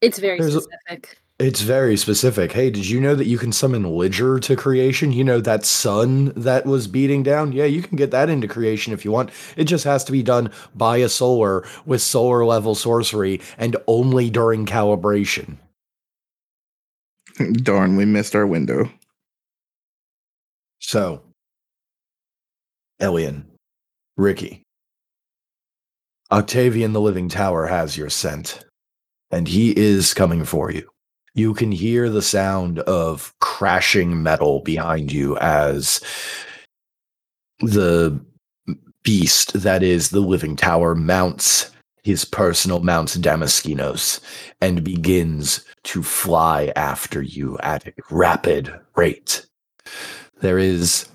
It's 0.02 0.18
very 0.18 0.40
There's 0.40 0.56
a- 0.56 0.62
specific. 0.62 1.18
It's 1.40 1.62
very 1.62 1.96
specific. 1.96 2.52
Hey, 2.52 2.70
did 2.70 2.90
you 2.90 3.00
know 3.00 3.16
that 3.16 3.26
you 3.28 3.38
can 3.38 3.54
summon 3.54 3.84
Ligier 3.84 4.42
to 4.42 4.58
creation? 4.58 5.14
You 5.14 5.24
know 5.24 5.40
that 5.40 5.66
sun 5.66 6.34
that 6.36 6.66
was 6.66 6.90
beating 6.90 7.24
down? 7.24 7.54
Yeah, 7.54 7.64
you 7.64 7.82
can 7.82 7.96
get 7.96 8.12
that 8.12 8.30
into 8.30 8.46
creation 8.46 8.92
if 8.92 9.06
you 9.06 9.12
want. 9.12 9.32
It 9.56 9.64
just 9.64 9.86
has 9.86 10.04
to 10.04 10.12
be 10.12 10.22
done 10.22 10.52
by 10.76 10.98
a 10.98 11.08
solar 11.08 11.66
with 11.86 12.02
solar 12.02 12.44
level 12.44 12.76
sorcery 12.76 13.40
and 13.58 13.78
only 13.88 14.30
during 14.30 14.66
calibration. 14.66 15.56
Darn, 17.54 17.96
we 17.96 18.04
missed 18.04 18.36
our 18.36 18.46
window. 18.46 18.92
So, 20.80 21.24
Elian, 23.00 23.46
Ricky, 24.18 24.64
Octavian 26.34 26.92
the 26.92 27.00
Living 27.00 27.30
Tower 27.30 27.68
has 27.68 27.96
your 27.96 28.10
scent, 28.10 28.66
and 29.32 29.48
he 29.48 29.72
is 29.72 30.14
coming 30.14 30.44
for 30.44 30.70
you. 30.70 30.90
You 31.34 31.54
can 31.54 31.72
hear 31.72 32.10
the 32.10 32.22
sound 32.22 32.80
of 32.80 33.34
crashing 33.40 34.24
metal 34.24 34.62
behind 34.62 35.12
you 35.12 35.38
as 35.38 36.02
the 37.60 38.20
beast 39.04 39.54
that 39.54 39.84
is 39.84 40.10
the 40.10 40.20
Living 40.20 40.56
Tower 40.56 40.96
mounts 40.96 41.72
his 42.04 42.26
personal 42.26 42.80
Mount 42.80 43.10
Damaskinos 43.10 44.20
and 44.62 44.84
begins 44.84 45.66
to 45.84 46.02
fly 46.02 46.72
after 46.76 47.22
you 47.22 47.58
at 47.60 47.88
a 47.88 47.94
rapid 48.10 48.74
rate. 48.96 49.46
There 50.42 50.58
is 50.58 51.08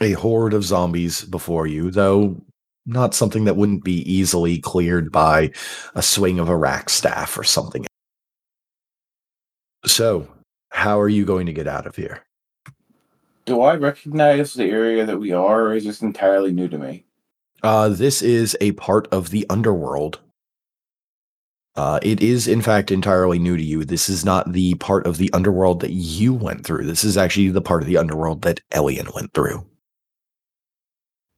a 0.00 0.12
horde 0.12 0.54
of 0.54 0.64
zombies 0.64 1.24
before 1.24 1.66
you, 1.66 1.90
though 1.90 2.40
not 2.86 3.14
something 3.14 3.44
that 3.44 3.56
wouldn't 3.56 3.84
be 3.84 4.00
easily 4.10 4.58
cleared 4.58 5.12
by 5.12 5.52
a 5.94 6.02
swing 6.02 6.38
of 6.38 6.48
a 6.48 6.56
rack 6.56 6.90
staff 6.90 7.38
or 7.38 7.44
something. 7.44 7.86
So, 9.86 10.28
how 10.70 11.00
are 11.00 11.08
you 11.08 11.24
going 11.24 11.46
to 11.46 11.52
get 11.52 11.68
out 11.68 11.86
of 11.86 11.96
here? 11.96 12.24
Do 13.44 13.60
I 13.60 13.76
recognize 13.76 14.54
the 14.54 14.64
area 14.64 15.04
that 15.04 15.18
we 15.18 15.32
are, 15.32 15.66
or 15.66 15.74
is 15.74 15.84
this 15.84 16.00
entirely 16.00 16.52
new 16.52 16.68
to 16.68 16.78
me? 16.78 17.04
Uh, 17.62 17.90
this 17.90 18.22
is 18.22 18.56
a 18.60 18.72
part 18.72 19.06
of 19.12 19.30
the 19.30 19.46
underworld. 19.50 20.20
Uh, 21.76 21.98
it 22.02 22.22
is, 22.22 22.46
in 22.46 22.62
fact, 22.62 22.90
entirely 22.90 23.38
new 23.38 23.56
to 23.56 23.62
you. 23.62 23.84
This 23.84 24.08
is 24.08 24.24
not 24.24 24.52
the 24.52 24.74
part 24.76 25.06
of 25.06 25.18
the 25.18 25.32
underworld 25.32 25.80
that 25.80 25.90
you 25.90 26.32
went 26.32 26.64
through. 26.64 26.84
This 26.84 27.04
is 27.04 27.16
actually 27.16 27.48
the 27.48 27.60
part 27.60 27.82
of 27.82 27.88
the 27.88 27.98
underworld 27.98 28.42
that 28.42 28.60
Elian 28.70 29.08
went 29.14 29.34
through. 29.34 29.66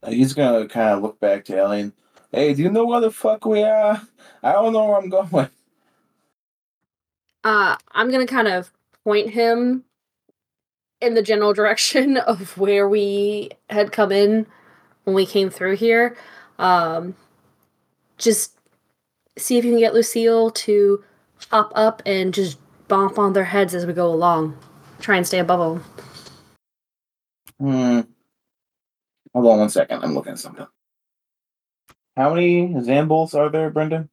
Uh, 0.03 0.11
He's 0.11 0.35
gonna 0.35 0.69
kind 0.69 0.91
of 0.91 1.03
look 1.03 1.19
back 1.21 1.45
to 1.47 1.59
Elian. 1.59 1.93
Hey, 2.31 2.55
do 2.55 2.63
you 2.63 2.71
know 2.71 2.85
where 2.85 3.01
the 3.01 3.11
fuck 3.11 3.45
we 3.47 3.63
are? 3.63 4.01
I 4.43 4.53
don't 4.53 4.73
know 4.73 4.85
where 4.85 4.99
I'm 4.99 5.09
going. 5.09 5.49
Uh, 7.47 7.77
I'm 7.93 8.11
gonna 8.11 8.27
kind 8.27 8.49
of 8.49 8.73
point 9.05 9.31
him 9.31 9.85
in 11.01 11.15
the 11.15 11.23
general 11.23 11.53
direction 11.53 12.17
of 12.27 12.59
where 12.59 12.89
we 12.89 13.51
had 13.71 13.93
come 13.93 14.11
in 14.11 14.47
when 15.05 15.15
we 15.15 15.25
came 15.25 15.49
through 15.49 15.77
here. 15.77 16.17
Um, 16.59 17.15
just 18.19 18.59
see 19.39 19.59
if 19.59 19.65
you 19.65 19.71
can 19.71 19.79
get 19.79 19.95
Lucille 19.95 20.51
to 20.51 21.05
hop 21.53 21.71
up 21.77 22.03
and 22.05 22.35
just 22.35 22.59
bump 22.89 23.17
on 23.17 23.33
their 23.33 23.45
heads 23.45 23.77
as 23.77 23.87
we 23.87 23.93
go 23.93 24.13
along. 24.13 24.59
Try 24.99 25.17
and 25.17 25.25
stay 25.25 25.39
above 25.39 25.61
them. 25.61 25.85
Hmm. 27.61 28.01
Hold 29.33 29.47
on 29.47 29.59
one 29.61 29.71
second. 29.71 30.03
I'm 30.03 30.15
looking 30.17 30.33
at 30.33 30.41
something. 30.41 30.67
How 32.17 32.35
many 32.35 32.75
Zambles 32.81 33.37
are 33.37 33.51
there, 33.51 33.71
Brendan? 33.71 34.09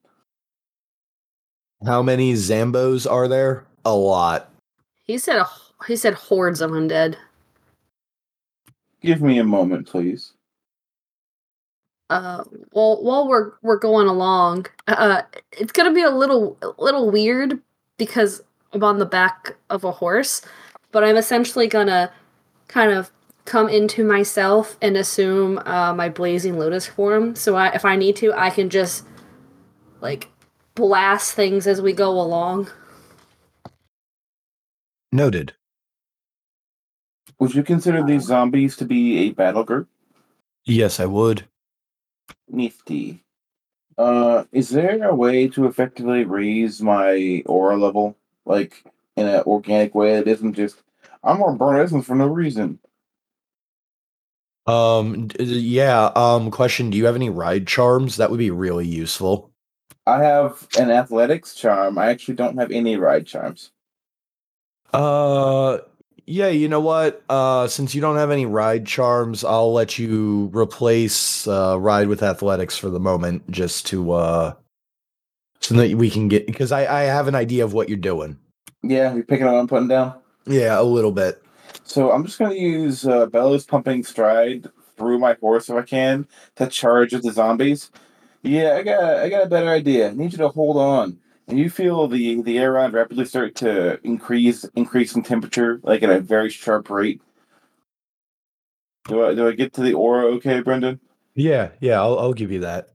How 1.86 2.02
many 2.02 2.34
Zambos 2.34 3.10
are 3.10 3.28
there? 3.28 3.66
A 3.86 3.94
lot. 3.94 4.50
He 5.04 5.18
said 5.18 5.38
a, 5.38 5.48
he 5.88 5.96
said 5.96 6.14
hordes 6.14 6.62
of 6.62 6.72
undead. 6.72 7.16
Give 9.02 9.22
me 9.22 9.40
a 9.40 9.44
moment, 9.44 9.88
please. 9.88 10.34
uh 12.10 12.44
well 12.74 13.02
while 13.02 13.28
we're 13.28 13.54
we're 13.62 13.78
going 13.80 14.08
along 14.08 14.66
uh 14.88 15.22
it's 15.54 15.72
gonna 15.72 15.94
be 15.94 16.04
a 16.04 16.10
little 16.10 16.58
a 16.62 16.70
little 16.78 17.10
weird 17.10 17.60
because 17.98 18.42
i'm 18.74 18.84
on 18.84 19.00
the 19.00 19.06
back 19.06 19.56
of 19.70 19.86
a 19.86 19.92
horse 19.92 20.42
but 20.92 21.04
i'm 21.04 21.16
essentially 21.16 21.66
gonna 21.66 22.12
kind 22.68 22.92
of 22.92 23.10
come 23.46 23.70
into 23.70 24.04
myself 24.04 24.78
and 24.82 24.98
assume 24.98 25.58
uh 25.66 25.94
my 25.94 26.10
blazing 26.10 26.60
lotus 26.60 26.86
form 26.86 27.36
so 27.36 27.56
I, 27.56 27.70
if 27.74 27.86
i 27.86 27.96
need 27.96 28.18
to 28.18 28.34
i 28.34 28.50
can 28.50 28.70
just 28.70 29.06
like 30.02 30.30
blast 30.76 31.34
things 31.34 31.68
as 31.68 31.82
we 31.82 31.94
go 31.94 32.10
along 32.20 32.70
Noted. 35.14 35.54
Would 37.38 37.54
you 37.54 37.62
consider 37.62 38.04
these 38.04 38.24
zombies 38.24 38.76
to 38.78 38.86
be 38.86 39.20
a 39.20 39.30
battle 39.32 39.64
group? 39.64 39.88
Yes, 40.66 41.00
I 41.00 41.06
would. 41.06 41.46
Nifty. 42.50 43.24
Uh, 43.96 44.46
is 44.52 44.70
there 44.70 45.08
a 45.08 45.14
way 45.14 45.48
to 45.50 45.68
effectively 45.68 46.24
raise 46.24 46.82
my 46.82 47.44
aura 47.46 47.78
level, 47.78 48.18
like 48.46 48.84
in 49.16 49.28
an 49.28 49.44
organic 49.44 49.94
way 49.94 50.16
that 50.16 50.28
isn't 50.28 50.54
just 50.54 50.82
I'm 51.24 51.38
gonna 51.38 51.58
burn 51.58 51.80
essence 51.80 52.08
for 52.08 52.16
no 52.16 52.26
reason? 52.26 52.80
Um, 54.66 55.28
d- 55.28 55.46
d- 55.46 55.60
yeah. 55.60 56.06
Um, 56.16 56.50
question: 56.50 56.90
Do 56.90 56.98
you 56.98 57.06
have 57.06 57.16
any 57.16 57.30
ride 57.30 57.68
charms? 57.68 58.18
That 58.18 58.32
would 58.32 58.40
be 58.40 58.50
really 58.50 58.88
useful. 58.88 59.53
I 60.06 60.24
have 60.24 60.68
an 60.78 60.92
athletics 60.92 61.56
charm. 61.56 61.98
I 61.98 62.08
actually 62.08 62.36
don't 62.36 62.58
have 62.58 62.72
any 62.72 62.98
ride 62.98 63.26
charms. 63.26 63.72
Uh, 64.92 65.80
yeah. 66.26 66.50
You 66.50 66.68
know 66.68 66.82
what? 66.82 67.24
Uh, 67.30 67.68
since 67.68 67.96
you 67.96 68.02
don't 68.02 68.18
have 68.18 68.32
any 68.32 68.46
ride 68.46 68.86
charms, 68.86 69.44
I'll 69.44 69.74
let 69.74 69.98
you 69.98 70.52
replace 70.54 71.48
uh, 71.48 71.78
ride 71.80 72.08
with 72.08 72.22
athletics 72.22 72.78
for 72.78 72.90
the 72.90 73.00
moment, 73.00 73.50
just 73.50 73.86
to 73.88 74.12
uh, 74.12 74.54
so 75.62 75.76
that 75.76 75.96
we 75.96 76.10
can 76.10 76.28
get 76.28 76.46
because 76.46 76.72
I 76.72 76.86
I 76.86 77.04
have 77.04 77.28
an 77.28 77.36
idea 77.36 77.64
of 77.64 77.74
what 77.74 77.88
you're 77.88 77.98
doing. 77.98 78.38
Yeah, 78.82 79.14
you're 79.14 79.24
picking 79.24 79.48
up 79.48 79.54
what 79.54 79.60
I'm 79.60 79.68
putting 79.68 79.88
down. 79.88 80.16
Yeah, 80.46 80.80
a 80.80 80.84
little 80.84 81.14
bit. 81.14 81.42
So 81.86 82.12
I'm 82.12 82.26
just 82.26 82.38
gonna 82.38 82.56
use 82.56 83.08
uh, 83.08 83.28
Bellows 83.28 83.66
pumping 83.66 84.04
stride 84.04 84.68
through 84.98 85.20
my 85.20 85.36
horse 85.36 85.70
if 85.70 85.76
I 85.76 85.82
can 85.82 86.28
to 86.58 86.68
charge 86.68 87.14
at 87.14 87.24
the 87.24 87.32
zombies. 87.32 87.92
Yeah, 88.44 88.76
I 88.76 88.84
got 88.84 89.04
I 89.04 89.30
got 89.30 89.44
a 89.46 89.50
better 89.50 89.70
idea. 89.70 90.10
I 90.10 90.14
need 90.14 90.34
you 90.34 90.38
to 90.40 90.50
hold 90.50 90.78
on, 90.78 91.18
and 91.48 91.58
you 91.58 91.70
feel 91.70 92.08
the 92.08 92.42
the 92.42 92.60
air 92.60 92.74
around 92.74 92.94
rapidly 92.94 93.26
start 93.26 93.56
to 93.56 94.00
increase 94.06 94.66
increase 94.76 95.16
in 95.16 95.24
temperature, 95.24 95.80
like 95.84 96.04
at 96.04 96.10
a 96.10 96.20
very 96.20 96.50
sharp 96.50 96.90
rate. 96.90 97.22
Do 99.08 99.26
I 99.26 99.34
do 99.36 99.48
I 99.48 99.54
get 99.54 99.74
to 99.74 99.82
the 99.82 99.94
aura 99.94 100.26
okay, 100.36 100.62
Brendan? 100.62 101.00
Yeah, 101.36 101.70
yeah. 101.80 102.02
I'll 102.02 102.20
I'll 102.20 102.34
give 102.34 102.52
you 102.52 102.60
that. 102.62 102.90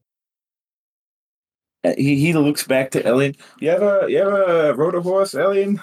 Uh, 1.85 1.95
He 1.97 2.17
he 2.17 2.33
looks 2.35 2.65
back 2.67 2.91
to 2.93 3.07
Elian. 3.07 3.37
You 3.61 3.71
ever 3.71 4.09
you 4.09 4.19
ever 4.19 4.75
rode 4.75 4.95
a 4.95 5.01
horse, 5.01 5.35
Elian? 5.35 5.81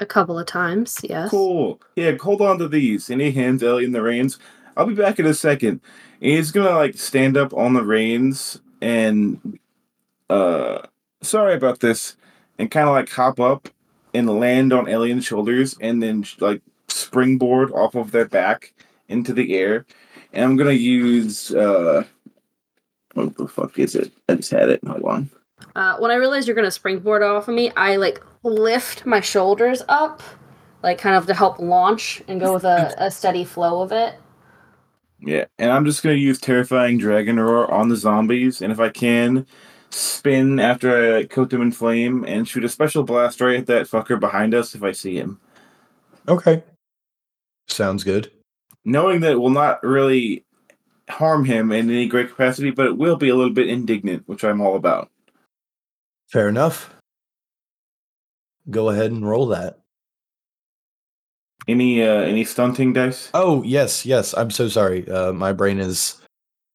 a 0.00 0.06
couple 0.06 0.36
of 0.36 0.46
times 0.46 0.98
yes 1.04 1.30
Cool. 1.30 1.80
Yeah, 1.94 2.16
hold 2.20 2.42
on 2.42 2.58
to 2.58 2.66
these. 2.68 3.08
And 3.08 3.20
he 3.20 3.30
hands 3.30 3.62
Elian 3.62 3.92
the 3.92 4.02
reins. 4.02 4.38
I'll 4.76 4.86
be 4.86 4.94
back 4.94 5.18
in 5.18 5.26
a 5.26 5.34
second. 5.34 5.80
And 6.20 6.30
he's 6.30 6.50
gonna 6.50 6.76
like 6.76 6.96
stand 6.98 7.36
up 7.36 7.52
on 7.54 7.74
the 7.74 7.82
reins 7.82 8.60
and 8.80 9.58
uh 10.30 10.82
sorry 11.22 11.54
about 11.54 11.80
this. 11.80 12.16
And 12.58 12.70
kind 12.70 12.88
of 12.88 12.94
like 12.94 13.10
hop 13.10 13.40
up 13.40 13.68
and 14.14 14.38
land 14.38 14.72
on 14.72 14.88
Elian 14.88 15.20
shoulders 15.20 15.76
and 15.80 16.02
then 16.02 16.24
like 16.38 16.62
springboard 16.88 17.72
off 17.72 17.94
of 17.94 18.10
their 18.10 18.26
back 18.26 18.74
into 19.08 19.32
the 19.32 19.56
air. 19.56 19.84
And 20.32 20.44
I'm 20.44 20.56
gonna 20.56 20.72
use 20.72 21.52
uh 21.54 22.04
what 23.14 23.36
the 23.36 23.48
fuck 23.48 23.78
is 23.78 23.94
it? 23.94 24.12
I 24.28 24.36
just 24.36 24.50
had 24.50 24.68
it. 24.68 24.80
Hold 24.86 25.04
on. 25.04 25.30
Uh, 25.76 25.96
when 25.98 26.10
I 26.10 26.16
realize 26.16 26.46
you're 26.46 26.56
gonna 26.56 26.70
springboard 26.70 27.22
off 27.22 27.48
of 27.48 27.54
me, 27.54 27.70
I 27.76 27.96
like 27.96 28.22
lift 28.42 29.06
my 29.06 29.20
shoulders 29.20 29.82
up, 29.88 30.22
like 30.82 30.98
kind 30.98 31.16
of 31.16 31.26
to 31.26 31.34
help 31.34 31.58
launch 31.58 32.22
and 32.28 32.40
go 32.40 32.52
with 32.54 32.64
a, 32.64 32.94
a 32.98 33.10
steady 33.10 33.44
flow 33.44 33.82
of 33.82 33.92
it. 33.92 34.14
Yeah, 35.24 35.44
and 35.58 35.70
I'm 35.70 35.84
just 35.84 36.02
gonna 36.02 36.16
use 36.16 36.40
terrifying 36.40 36.98
dragon 36.98 37.38
roar 37.38 37.70
on 37.70 37.88
the 37.88 37.96
zombies, 37.96 38.60
and 38.60 38.72
if 38.72 38.80
I 38.80 38.88
can, 38.88 39.46
spin 39.90 40.58
after 40.58 41.16
I 41.16 41.24
coat 41.24 41.50
them 41.50 41.62
in 41.62 41.70
flame 41.70 42.24
and 42.26 42.48
shoot 42.48 42.64
a 42.64 42.68
special 42.68 43.04
blast 43.04 43.40
right 43.40 43.60
at 43.60 43.66
that 43.66 43.86
fucker 43.88 44.18
behind 44.18 44.54
us 44.54 44.74
if 44.74 44.82
I 44.82 44.92
see 44.92 45.16
him, 45.16 45.38
Okay. 46.28 46.62
Sounds 47.68 48.02
good. 48.04 48.30
knowing 48.84 49.20
that 49.20 49.32
it 49.32 49.36
will 49.40 49.50
not 49.50 49.82
really 49.84 50.44
harm 51.08 51.44
him 51.44 51.70
in 51.72 51.88
any 51.90 52.06
great 52.08 52.28
capacity, 52.30 52.70
but 52.70 52.86
it 52.86 52.96
will 52.98 53.16
be 53.16 53.28
a 53.28 53.34
little 53.36 53.52
bit 53.52 53.68
indignant, 53.68 54.26
which 54.26 54.42
I'm 54.44 54.60
all 54.60 54.74
about. 54.76 55.10
Fair 56.28 56.48
enough. 56.48 56.92
Go 58.70 58.88
ahead 58.88 59.10
and 59.12 59.28
roll 59.28 59.46
that. 59.48 59.78
Any 61.68 62.02
uh 62.02 62.22
any 62.22 62.44
stunting 62.44 62.92
dice? 62.92 63.30
Oh, 63.34 63.62
yes, 63.62 64.04
yes. 64.04 64.34
I'm 64.34 64.50
so 64.50 64.68
sorry. 64.68 65.08
Uh, 65.08 65.32
my 65.32 65.52
brain 65.52 65.78
is 65.78 66.20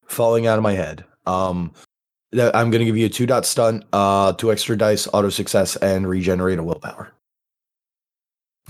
falling 0.06 0.46
out 0.46 0.58
of 0.58 0.62
my 0.62 0.72
head. 0.72 1.04
Um, 1.26 1.72
I'm 2.32 2.70
going 2.70 2.80
to 2.80 2.84
give 2.84 2.96
you 2.96 3.06
a 3.06 3.10
two 3.10 3.26
dot 3.26 3.44
stunt, 3.44 3.84
uh, 3.92 4.32
two 4.32 4.50
extra 4.50 4.76
dice, 4.76 5.06
auto 5.12 5.28
success, 5.28 5.76
and 5.76 6.08
regenerate 6.08 6.58
a 6.58 6.62
willpower. 6.62 7.12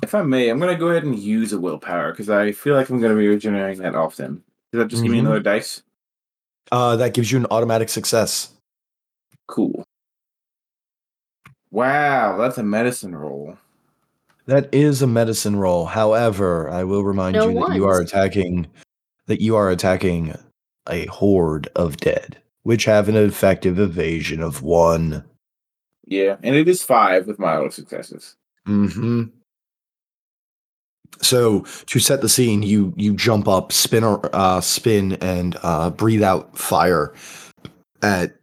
If 0.02 0.14
I 0.14 0.22
may, 0.22 0.48
I'm 0.48 0.60
gonna 0.60 0.76
go 0.76 0.88
ahead 0.88 1.02
and 1.02 1.18
use 1.18 1.52
a 1.52 1.58
willpower 1.58 2.12
because 2.12 2.30
I 2.30 2.52
feel 2.52 2.74
like 2.76 2.88
I'm 2.88 3.00
gonna 3.00 3.16
be 3.16 3.26
regenerating 3.26 3.82
that 3.82 3.96
often. 3.96 4.44
Does 4.72 4.78
that 4.80 4.88
just 4.88 5.02
give 5.02 5.10
me 5.10 5.18
Mhm. 5.18 5.22
another 5.22 5.40
dice? 5.40 5.82
Uh, 6.70 6.94
that 6.96 7.14
gives 7.14 7.32
you 7.32 7.38
an 7.38 7.46
automatic 7.50 7.88
success. 7.88 8.50
Cool. 9.48 9.82
Wow, 11.72 12.36
that's 12.38 12.58
a 12.58 12.62
medicine 12.62 13.16
roll. 13.16 13.56
That 14.48 14.70
is 14.72 15.02
a 15.02 15.06
medicine 15.06 15.56
roll. 15.56 15.84
However, 15.84 16.70
I 16.70 16.82
will 16.82 17.04
remind 17.04 17.36
No 17.36 17.50
you 17.50 17.60
that 17.60 17.76
you 17.76 17.86
are 17.86 18.00
attacking 18.00 18.66
that 19.26 19.42
you 19.42 19.56
are 19.56 19.68
attacking 19.68 20.38
a 20.88 21.04
horde 21.04 21.68
of 21.76 21.98
dead, 21.98 22.38
which 22.62 22.86
have 22.86 23.10
an 23.10 23.16
effective 23.16 23.78
evasion 23.78 24.40
of 24.40 24.62
one. 24.62 25.22
Yeah, 26.06 26.36
and 26.42 26.56
it 26.56 26.66
is 26.66 26.82
five 26.82 27.26
with 27.26 27.38
my 27.38 27.56
auto 27.56 27.68
successes. 27.68 28.36
hmm 28.64 29.24
So 31.20 31.66
to 31.84 31.98
set 31.98 32.22
the 32.22 32.28
scene, 32.30 32.62
you 32.62 32.94
you 32.96 33.12
jump 33.12 33.48
up, 33.48 33.70
spin, 33.70 34.02
uh, 34.02 34.62
spin, 34.62 35.12
and 35.20 35.58
uh, 35.62 35.90
breathe 35.90 36.22
out 36.22 36.56
fire 36.56 37.12
at 38.00 38.37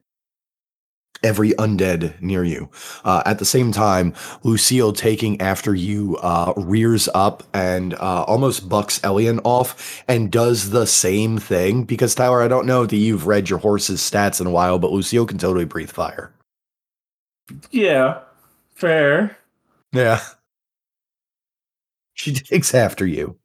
every 1.25 1.51
undead 1.53 2.21
near 2.21 2.43
you. 2.43 2.69
Uh, 3.03 3.23
at 3.25 3.39
the 3.39 3.45
same 3.45 3.71
time, 3.71 4.13
Lucille, 4.43 4.93
taking 4.93 5.41
after 5.41 5.73
you, 5.73 6.15
uh, 6.17 6.53
rears 6.55 7.09
up 7.13 7.43
and 7.53 7.95
uh, 7.95 8.23
almost 8.23 8.69
bucks 8.69 9.03
Elian 9.03 9.39
off 9.39 10.03
and 10.07 10.31
does 10.31 10.69
the 10.69 10.85
same 10.85 11.37
thing. 11.37 11.83
Because 11.83 12.15
Tyler, 12.15 12.41
I 12.41 12.47
don't 12.47 12.67
know 12.67 12.85
that 12.85 12.95
you've 12.95 13.27
read 13.27 13.49
your 13.49 13.59
horse's 13.59 13.99
stats 13.99 14.39
in 14.39 14.47
a 14.47 14.51
while, 14.51 14.79
but 14.79 14.91
Lucille 14.91 15.25
can 15.25 15.39
totally 15.39 15.65
breathe 15.65 15.89
fire. 15.89 16.31
Yeah, 17.71 18.19
fair. 18.75 19.37
Yeah. 19.91 20.21
She 22.17 22.31
takes 22.31 22.73
after 22.73 23.05
you. 23.05 23.37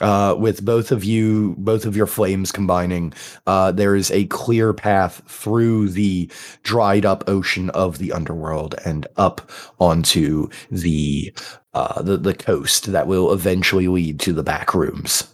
Uh, 0.00 0.36
with 0.38 0.64
both 0.64 0.92
of 0.92 1.02
you, 1.02 1.56
both 1.58 1.84
of 1.84 1.96
your 1.96 2.06
flames 2.06 2.52
combining, 2.52 3.12
uh, 3.48 3.72
there 3.72 3.96
is 3.96 4.12
a 4.12 4.26
clear 4.26 4.72
path 4.72 5.20
through 5.26 5.88
the 5.88 6.30
dried 6.62 7.04
up 7.04 7.24
ocean 7.28 7.68
of 7.70 7.98
the 7.98 8.12
underworld 8.12 8.76
and 8.84 9.08
up 9.16 9.50
onto 9.80 10.48
the 10.70 11.32
uh, 11.74 12.00
the, 12.02 12.16
the 12.16 12.34
coast 12.34 12.92
that 12.92 13.06
will 13.08 13.32
eventually 13.32 13.88
lead 13.88 14.20
to 14.20 14.32
the 14.32 14.42
back 14.42 14.72
rooms. 14.72 15.32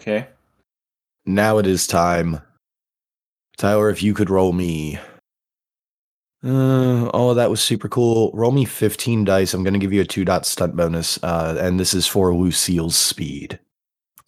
Okay. 0.00 0.26
Now 1.24 1.58
it 1.58 1.66
is 1.66 1.86
time. 1.86 2.40
Tyler, 3.56 3.90
if 3.90 4.02
you 4.02 4.12
could 4.12 4.30
roll 4.30 4.52
me. 4.52 4.98
Uh, 6.44 7.08
oh, 7.14 7.34
that 7.34 7.50
was 7.50 7.60
super 7.60 7.88
cool. 7.88 8.30
Roll 8.34 8.50
me 8.50 8.64
15 8.64 9.24
dice. 9.24 9.54
I'm 9.54 9.62
going 9.62 9.74
to 9.74 9.78
give 9.78 9.92
you 9.92 10.00
a 10.00 10.04
two 10.04 10.24
dot 10.24 10.44
stunt 10.44 10.74
bonus. 10.74 11.22
Uh, 11.22 11.56
and 11.60 11.78
this 11.78 11.94
is 11.94 12.06
for 12.06 12.34
Lucille's 12.34 12.96
speed. 12.96 13.60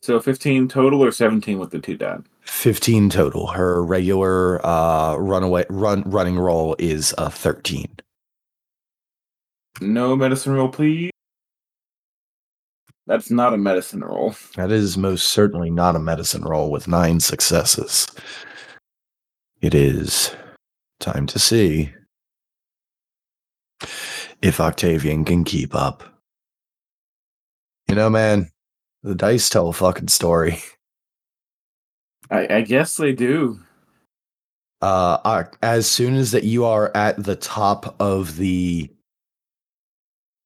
So 0.00 0.20
15 0.20 0.68
total 0.68 1.02
or 1.02 1.10
17 1.10 1.58
with 1.58 1.70
the 1.70 1.80
two 1.80 1.96
dot? 1.96 2.24
15 2.42 3.10
total. 3.10 3.48
Her 3.48 3.82
regular 3.82 4.64
uh, 4.64 5.16
runaway 5.16 5.64
run 5.70 6.02
running 6.02 6.38
roll 6.38 6.76
is 6.78 7.14
a 7.18 7.30
13. 7.30 7.88
No 9.80 10.14
medicine 10.14 10.52
roll, 10.52 10.68
please. 10.68 11.10
That's 13.06 13.30
not 13.30 13.54
a 13.54 13.58
medicine 13.58 14.00
roll. 14.00 14.34
That 14.56 14.70
is 14.70 14.96
most 14.96 15.30
certainly 15.30 15.70
not 15.70 15.96
a 15.96 15.98
medicine 15.98 16.42
roll 16.42 16.70
with 16.70 16.86
nine 16.86 17.20
successes. 17.20 18.06
It 19.60 19.74
is 19.74 20.34
time 21.00 21.26
to 21.26 21.38
see 21.38 21.92
if 24.42 24.60
Octavian 24.60 25.24
can 25.24 25.44
keep 25.44 25.74
up. 25.74 26.02
You 27.88 27.94
know, 27.94 28.10
man, 28.10 28.50
the 29.02 29.14
dice 29.14 29.48
tell 29.48 29.68
a 29.68 29.72
fucking 29.72 30.08
story. 30.08 30.58
I, 32.30 32.56
I 32.56 32.60
guess 32.62 32.96
they 32.96 33.12
do. 33.12 33.60
Uh, 34.80 35.44
as 35.62 35.86
soon 35.86 36.14
as 36.14 36.32
that 36.32 36.44
you 36.44 36.64
are 36.64 36.94
at 36.94 37.22
the 37.22 37.36
top 37.36 37.96
of 38.00 38.36
the 38.36 38.90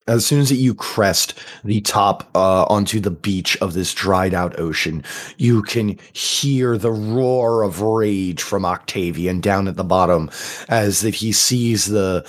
as 0.06 0.24
soon 0.24 0.40
as 0.40 0.48
that 0.48 0.56
you 0.56 0.74
crest 0.74 1.34
the 1.64 1.80
top 1.82 2.28
uh, 2.34 2.64
onto 2.64 2.98
the 2.98 3.10
beach 3.10 3.56
of 3.58 3.74
this 3.74 3.92
dried 3.92 4.32
out 4.32 4.58
ocean, 4.58 5.04
you 5.36 5.62
can 5.62 5.98
hear 6.14 6.78
the 6.78 6.90
roar 6.90 7.62
of 7.62 7.82
rage 7.82 8.42
from 8.42 8.64
Octavian 8.64 9.40
down 9.40 9.68
at 9.68 9.76
the 9.76 9.84
bottom 9.84 10.30
as 10.68 11.04
if 11.04 11.16
he 11.16 11.30
sees 11.30 11.86
the 11.86 12.26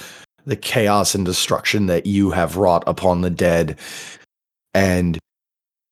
the 0.49 0.55
chaos 0.55 1.15
and 1.15 1.25
destruction 1.25 1.85
that 1.85 2.05
you 2.05 2.31
have 2.31 2.57
wrought 2.57 2.83
upon 2.87 3.21
the 3.21 3.29
dead. 3.29 3.77
And 4.73 5.19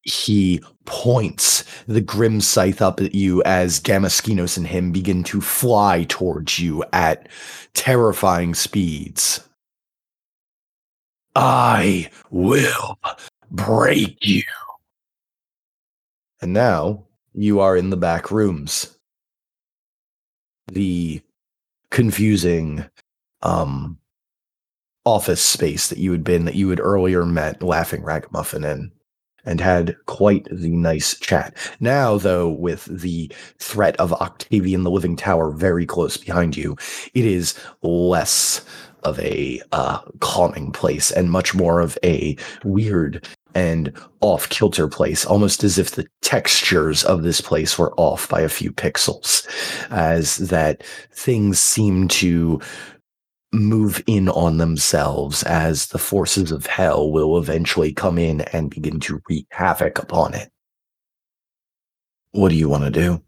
he 0.03 0.61
points 0.85 1.63
the 1.85 2.01
grim 2.01 2.39
scythe 2.41 2.81
up 2.81 2.99
at 3.01 3.13
you 3.13 3.43
as 3.43 3.79
Damaskinos 3.79 4.57
and 4.57 4.65
him 4.65 4.91
begin 4.91 5.23
to 5.25 5.41
fly 5.41 6.05
towards 6.07 6.59
you 6.59 6.83
at 6.93 7.27
terrifying 7.73 8.53
speeds. 8.53 9.41
I 11.35 12.09
will 12.31 12.97
break 13.51 14.25
you. 14.25 14.43
And 16.41 16.53
now 16.53 17.03
you 17.33 17.59
are 17.59 17.75
in 17.75 17.89
the 17.89 17.97
back 17.97 18.31
rooms. 18.31 18.97
The 20.71 21.21
confusing 21.91 22.85
um 23.43 23.97
office 25.07 25.41
space 25.41 25.87
that 25.87 25.99
you 25.99 26.11
had 26.11 26.23
been 26.23 26.43
that 26.43 26.55
you 26.55 26.69
had 26.69 26.81
earlier 26.81 27.25
met 27.25 27.63
laughing 27.63 28.03
ragamuffin 28.03 28.65
in 28.65 28.91
and 29.45 29.61
had 29.61 29.95
quite 30.05 30.45
the 30.51 30.69
nice 30.69 31.17
chat. 31.17 31.55
Now, 31.79 32.17
though, 32.17 32.49
with 32.49 32.83
the 32.85 33.31
threat 33.57 33.95
of 33.95 34.11
Octavian 34.11 34.83
the 34.83 34.91
Living 34.91 35.15
Tower 35.15 35.51
very 35.51 35.85
close 35.85 36.17
behind 36.17 36.57
you, 36.57 36.75
it 37.13 37.23
is 37.23 37.57
less 37.81 38.65
of 39.03 39.17
a 39.21 39.61
uh, 39.71 40.01
calming 40.19 40.73
place 40.73 41.09
and 41.09 41.31
much 41.31 41.55
more 41.55 41.79
of 41.79 41.97
a 42.03 42.35
weird 42.65 43.25
and 43.55 43.93
off 44.19 44.49
kilter 44.49 44.89
place, 44.89 45.25
almost 45.25 45.63
as 45.63 45.77
if 45.77 45.91
the 45.91 46.05
textures 46.21 47.05
of 47.05 47.23
this 47.23 47.39
place 47.39 47.79
were 47.79 47.93
off 47.95 48.27
by 48.27 48.41
a 48.41 48.49
few 48.49 48.73
pixels, 48.73 49.47
as 49.89 50.35
that 50.49 50.83
things 51.13 51.57
seem 51.59 52.09
to 52.09 52.59
move 53.53 54.03
in 54.07 54.29
on 54.29 54.57
themselves 54.57 55.43
as 55.43 55.87
the 55.87 55.97
forces 55.97 56.51
of 56.51 56.65
hell 56.65 57.11
will 57.11 57.37
eventually 57.37 57.93
come 57.93 58.17
in 58.17 58.41
and 58.41 58.69
begin 58.69 58.99
to 58.99 59.21
wreak 59.29 59.47
havoc 59.51 59.99
upon 59.99 60.33
it. 60.33 60.51
What 62.31 62.49
do 62.49 62.55
you 62.55 62.69
want 62.69 62.83
to 62.83 62.91
do? 62.91 63.23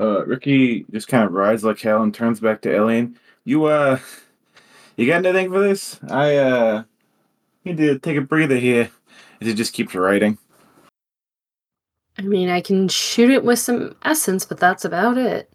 Uh, 0.00 0.24
Ricky 0.24 0.84
just 0.90 1.08
kind 1.08 1.24
of 1.24 1.32
rides 1.32 1.62
like 1.62 1.80
hell 1.80 2.02
and 2.02 2.14
turns 2.14 2.40
back 2.40 2.62
to 2.62 2.74
Elian. 2.74 3.18
You, 3.44 3.66
uh, 3.66 3.98
you 4.96 5.06
got 5.06 5.24
anything 5.24 5.50
for 5.50 5.60
this? 5.60 6.00
I, 6.08 6.36
uh, 6.36 6.82
need 7.64 7.76
to 7.78 7.98
take 7.98 8.16
a 8.16 8.22
breather 8.22 8.56
here. 8.56 8.90
As 9.40 9.48
he 9.48 9.54
just 9.54 9.72
keeps 9.72 9.94
writing. 9.94 10.38
I 12.18 12.22
mean, 12.22 12.48
I 12.48 12.60
can 12.60 12.88
shoot 12.88 13.30
it 13.30 13.44
with 13.44 13.58
some 13.58 13.96
essence, 14.04 14.44
but 14.44 14.58
that's 14.58 14.84
about 14.84 15.18
it. 15.18 15.51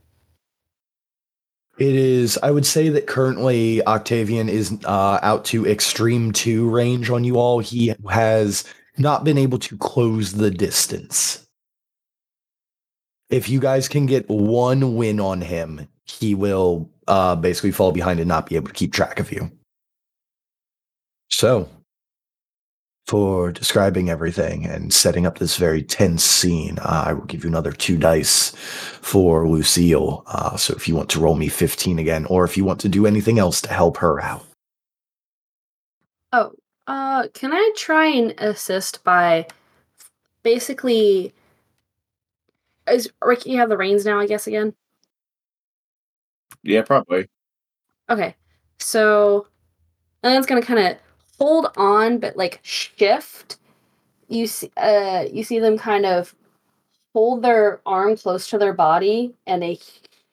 It 1.77 1.93
is, 1.95 2.39
I 2.41 2.49
would 2.49 2.65
say 2.65 2.89
that 2.89 3.05
currently 3.05 3.85
Octavian 3.85 4.49
is 4.49 4.77
uh, 4.85 5.19
out 5.21 5.45
to 5.45 5.67
extreme 5.67 6.31
two 6.31 6.67
range 6.69 7.11
on 7.11 7.23
you 7.23 7.37
all. 7.37 7.59
He 7.59 7.93
has 8.09 8.63
not 8.97 9.23
been 9.23 9.37
able 9.37 9.59
to 9.59 9.77
close 9.77 10.33
the 10.33 10.49
distance. 10.49 11.45
If 13.29 13.47
you 13.47 13.59
guys 13.59 13.87
can 13.87 14.07
get 14.07 14.27
one 14.27 14.95
win 14.95 15.19
on 15.19 15.41
him, 15.41 15.87
he 16.05 16.33
will 16.33 16.89
uh, 17.07 17.35
basically 17.35 17.71
fall 17.71 17.91
behind 17.91 18.19
and 18.19 18.27
not 18.27 18.47
be 18.47 18.55
able 18.55 18.69
to 18.69 18.73
keep 18.73 18.91
track 18.91 19.19
of 19.19 19.31
you. 19.31 19.51
So, 21.29 21.69
for 23.07 23.53
describing 23.53 24.09
everything 24.09 24.65
and 24.65 24.93
setting 24.93 25.25
up 25.25 25.39
this 25.39 25.55
very 25.55 25.81
tense 25.81 26.23
scene, 26.23 26.77
uh, 26.79 27.05
I 27.07 27.13
will 27.13 27.25
give 27.25 27.43
you 27.43 27.49
another 27.49 27.71
two 27.71 27.97
dice 27.97 28.49
for 29.01 29.47
Lucille. 29.47 30.23
Uh, 30.27 30.57
so, 30.57 30.73
if 30.75 30.87
you 30.87 30.95
want 30.95 31.09
to 31.11 31.19
roll 31.19 31.35
me 31.35 31.47
15 31.47 31.99
again, 31.99 32.25
or 32.25 32.43
if 32.43 32.57
you 32.57 32.65
want 32.65 32.81
to 32.81 32.89
do 32.89 33.05
anything 33.05 33.39
else 33.39 33.61
to 33.61 33.73
help 33.73 33.97
her 33.97 34.21
out. 34.21 34.45
Oh, 36.33 36.51
uh, 36.87 37.29
can 37.33 37.53
I 37.53 37.71
try 37.77 38.07
and 38.07 38.33
assist 38.37 39.03
by 39.03 39.47
basically? 40.43 41.33
Is 42.89 43.09
Ricky 43.21 43.55
have 43.55 43.69
the 43.69 43.77
reins 43.77 44.05
now? 44.05 44.19
I 44.19 44.27
guess 44.27 44.47
again. 44.47 44.73
Yeah, 46.63 46.81
probably. 46.81 47.29
Okay, 48.09 48.35
so 48.79 49.47
and 50.23 50.31
then 50.31 50.37
it's 50.37 50.47
gonna 50.47 50.61
kind 50.61 50.79
of 50.79 50.97
hold 51.39 51.71
on, 51.77 52.19
but 52.19 52.37
like 52.37 52.59
shift. 52.63 53.57
You 54.27 54.47
see, 54.47 54.71
uh, 54.75 55.25
you 55.31 55.43
see 55.43 55.59
them 55.59 55.77
kind 55.77 56.05
of 56.05 56.35
hold 57.13 57.41
their 57.41 57.81
arm 57.85 58.17
close 58.17 58.49
to 58.49 58.57
their 58.57 58.73
body 58.73 59.33
and 59.45 59.63
a 59.63 59.79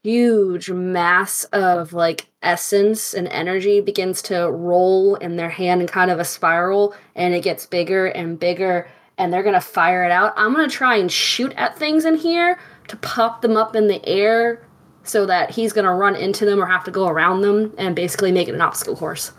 huge 0.02 0.70
mass 0.70 1.44
of 1.44 1.94
like 1.94 2.26
essence 2.42 3.14
and 3.14 3.26
energy 3.28 3.80
begins 3.80 4.20
to 4.20 4.50
roll 4.50 5.14
in 5.14 5.36
their 5.36 5.48
hand 5.48 5.80
in 5.80 5.86
kind 5.86 6.10
of 6.10 6.18
a 6.20 6.24
spiral 6.24 6.94
and 7.14 7.34
it 7.34 7.42
gets 7.42 7.64
bigger 7.64 8.08
and 8.08 8.38
bigger 8.38 8.86
and 9.16 9.32
they're 9.32 9.42
gonna 9.42 9.60
fire 9.60 10.04
it 10.04 10.10
out. 10.10 10.34
I'm 10.36 10.52
gonna 10.52 10.68
try 10.68 10.96
and 10.96 11.10
shoot 11.10 11.54
at 11.56 11.78
things 11.78 12.04
in 12.04 12.16
here 12.16 12.58
to 12.88 12.96
pop 12.98 13.40
them 13.40 13.56
up 13.56 13.74
in 13.74 13.88
the 13.88 14.06
air 14.06 14.60
so 15.04 15.24
that 15.24 15.50
he's 15.50 15.72
gonna 15.72 15.94
run 15.94 16.16
into 16.16 16.44
them 16.44 16.60
or 16.62 16.66
have 16.66 16.84
to 16.84 16.90
go 16.90 17.08
around 17.08 17.40
them 17.40 17.72
and 17.78 17.96
basically 17.96 18.32
make 18.32 18.48
it 18.48 18.54
an 18.54 18.60
obstacle 18.60 18.96
course. 18.96 19.32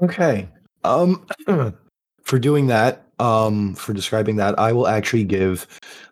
Okay. 0.00 0.48
Um 0.84 1.26
for 2.22 2.38
doing 2.38 2.68
that, 2.68 3.06
um 3.18 3.74
for 3.74 3.92
describing 3.92 4.36
that, 4.36 4.58
I 4.58 4.72
will 4.72 4.88
actually 4.88 5.24
give 5.24 5.66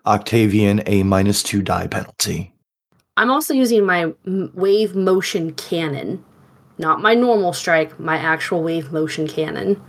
Octavian 0.07 0.83
a 0.87 1.03
minus 1.03 1.43
2 1.43 1.62
die 1.62 1.87
penalty. 1.87 2.53
I'm 3.16 3.31
also 3.31 3.53
using 3.53 3.85
my 3.85 4.12
wave 4.24 4.95
motion 4.95 5.53
cannon, 5.55 6.24
not 6.78 7.03
my 7.03 7.14
normal 7.14 7.53
strike, 7.53 7.99
my 8.01 8.16
actual 8.16 8.62
wave 8.62 8.93
motion 8.93 9.28
cannon. 9.28 9.83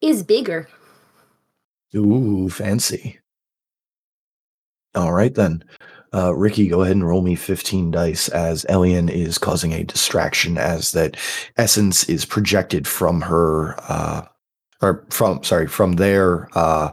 Is 0.00 0.22
bigger. 0.22 0.68
Ooh, 1.94 2.48
fancy. 2.48 3.18
All 4.94 5.12
right 5.12 5.34
then. 5.34 5.62
Uh, 6.12 6.34
Ricky, 6.34 6.68
go 6.68 6.82
ahead 6.82 6.96
and 6.96 7.06
roll 7.06 7.22
me 7.22 7.34
15 7.36 7.90
dice 7.90 8.28
as 8.28 8.66
Elian 8.68 9.08
is 9.08 9.38
causing 9.38 9.72
a 9.72 9.84
distraction 9.84 10.58
as 10.58 10.92
that 10.92 11.16
essence 11.56 12.08
is 12.08 12.24
projected 12.24 12.86
from 12.88 13.20
her, 13.20 13.76
uh, 13.88 14.22
or 14.82 15.06
from, 15.10 15.42
sorry, 15.44 15.68
from 15.68 15.92
their 15.92 16.48
uh, 16.58 16.90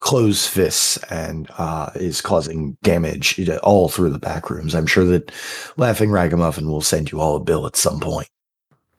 closed 0.00 0.48
fists 0.48 0.98
and 1.10 1.48
uh, 1.58 1.90
is 1.94 2.20
causing 2.20 2.76
damage 2.82 3.48
all 3.62 3.88
through 3.88 4.10
the 4.10 4.18
back 4.18 4.50
rooms. 4.50 4.74
I'm 4.74 4.86
sure 4.86 5.04
that 5.06 5.32
Laughing 5.76 6.10
Ragamuffin 6.10 6.68
will 6.68 6.82
send 6.82 7.12
you 7.12 7.20
all 7.20 7.36
a 7.36 7.40
bill 7.40 7.66
at 7.66 7.76
some 7.76 8.00
point. 8.00 8.28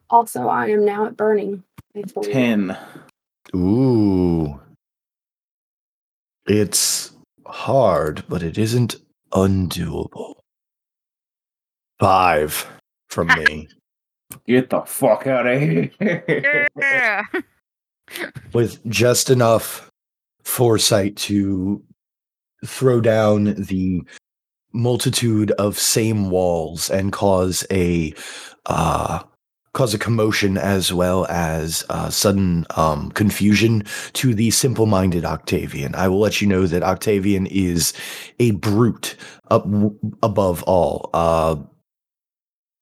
Also, 0.09 0.47
I 0.47 0.67
am 0.69 0.85
now 0.85 1.05
at 1.05 1.17
burning. 1.17 1.63
Ten. 2.23 2.77
Ooh. 3.55 4.59
It's 6.47 7.11
hard, 7.45 8.23
but 8.27 8.43
it 8.43 8.57
isn't 8.57 8.95
undoable. 9.35 10.35
Five 11.99 12.65
from 13.09 13.27
me. 13.27 13.67
Get 14.47 14.69
the 14.69 14.81
fuck 14.81 15.27
out 15.27 15.45
of 15.45 15.61
here. 15.61 16.67
Yeah. 16.75 17.23
With 18.53 18.83
just 18.89 19.29
enough 19.29 19.89
foresight 20.43 21.15
to 21.17 21.83
throw 22.65 23.01
down 23.01 23.53
the 23.55 24.01
multitude 24.73 25.51
of 25.51 25.79
same 25.79 26.29
walls 26.29 26.89
and 26.89 27.11
cause 27.11 27.65
a 27.71 28.13
uh 28.65 29.23
cause 29.75 29.93
a 29.93 29.99
commotion 29.99 30.57
as 30.57 30.93
well 30.93 31.27
as 31.27 31.83
sudden 32.09 32.65
um, 32.77 33.11
confusion 33.11 33.83
to 34.13 34.33
the 34.33 34.49
simple-minded 34.49 35.25
Octavian. 35.25 35.93
I 35.93 36.07
will 36.07 36.19
let 36.19 36.39
you 36.39 36.47
know 36.47 36.65
that 36.65 36.81
Octavian 36.81 37.45
is 37.47 37.93
a 38.39 38.51
brute 38.51 39.17
up 39.51 39.67
above 40.23 40.63
all. 40.63 41.09
Uh, 41.13 41.57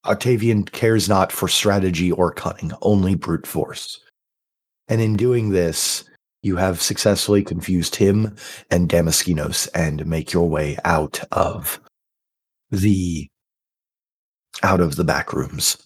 Octavian 0.05 0.65
cares 0.65 1.09
not 1.09 1.31
for 1.31 1.47
strategy 1.47 2.11
or 2.11 2.31
cunning, 2.31 2.71
only 2.83 3.15
brute 3.15 3.47
force. 3.47 3.99
And 4.87 5.01
in 5.01 5.15
doing 5.15 5.49
this, 5.49 6.03
you 6.43 6.57
have 6.57 6.81
successfully 6.81 7.41
confused 7.41 7.95
him 7.95 8.35
and 8.69 8.87
Damaskinos 8.87 9.67
and 9.73 10.05
make 10.05 10.31
your 10.31 10.47
way 10.47 10.77
out 10.85 11.21
of 11.31 11.79
the 12.69 13.27
out 14.61 14.79
of 14.79 14.95
the 14.95 15.03
back 15.03 15.33
rooms. 15.33 15.77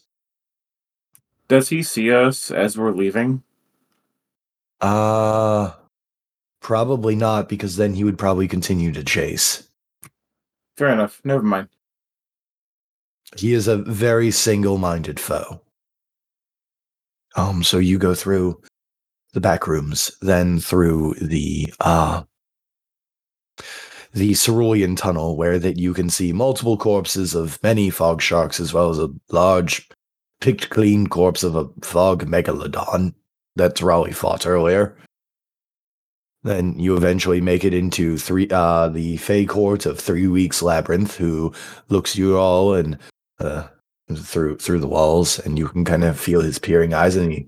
Does 1.47 1.69
he 1.69 1.81
see 1.81 2.11
us 2.11 2.51
as 2.51 2.77
we're 2.77 2.91
leaving? 2.91 3.43
Uh 4.81 5.71
probably 6.61 7.15
not 7.15 7.47
because 7.47 7.77
then 7.77 7.93
he 7.93 8.03
would 8.03 8.17
probably 8.17 8.47
continue 8.47 8.91
to 8.91 9.03
chase. 9.03 9.67
Fair 10.75 10.89
enough. 10.89 11.21
Never 11.23 11.41
mind. 11.41 11.69
He 13.37 13.53
is 13.53 13.67
a 13.67 13.77
very 13.77 14.31
single-minded 14.31 15.19
foe. 15.19 15.61
Um 17.35 17.63
so 17.63 17.77
you 17.77 17.97
go 17.97 18.13
through 18.13 18.61
the 19.33 19.41
back 19.41 19.67
rooms, 19.67 20.11
then 20.21 20.59
through 20.59 21.15
the 21.21 21.73
uh 21.79 22.23
the 24.13 24.33
cerulean 24.33 24.95
tunnel 24.95 25.37
where 25.37 25.59
that 25.59 25.77
you 25.77 25.93
can 25.93 26.09
see 26.09 26.33
multiple 26.33 26.77
corpses 26.77 27.35
of 27.35 27.61
many 27.61 27.89
fog 27.89 28.21
sharks 28.21 28.59
as 28.59 28.73
well 28.73 28.89
as 28.89 28.99
a 28.99 29.09
large 29.29 29.87
picked 30.39 30.69
clean 30.69 31.07
corpse 31.07 31.43
of 31.43 31.55
a 31.55 31.67
fog 31.81 32.25
megalodon 32.25 33.13
that's 33.55 33.81
Raleigh 33.81 34.11
fought 34.11 34.45
earlier. 34.45 34.95
Then 36.43 36.77
you 36.79 36.95
eventually 36.95 37.41
make 37.41 37.65
it 37.65 37.73
into 37.73 38.17
three 38.17 38.47
uh 38.51 38.89
the 38.89 39.17
Fey 39.17 39.45
Court 39.45 39.85
of 39.85 39.99
Three 39.99 40.27
Weeks 40.27 40.61
Labyrinth, 40.61 41.17
who 41.17 41.51
looks 41.89 42.15
you 42.15 42.37
all 42.37 42.73
and 42.75 42.97
uh 43.39 43.67
through 44.15 44.57
through 44.57 44.79
the 44.79 44.87
walls, 44.87 45.39
and 45.39 45.57
you 45.57 45.67
can 45.67 45.83
kind 45.83 46.03
of 46.03 46.19
feel 46.19 46.41
his 46.41 46.59
peering 46.59 46.93
eyes, 46.93 47.15
and 47.15 47.31
he 47.31 47.47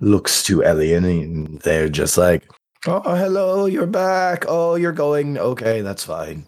looks 0.00 0.42
to 0.44 0.64
Elian, 0.64 1.04
and 1.04 1.60
they're 1.60 1.90
just 1.90 2.16
like, 2.16 2.48
"Oh, 2.86 3.14
hello, 3.14 3.66
you're 3.66 3.86
back. 3.86 4.44
Oh, 4.48 4.76
you're 4.76 4.92
going. 4.92 5.36
Okay, 5.36 5.82
that's 5.82 6.04
fine." 6.04 6.46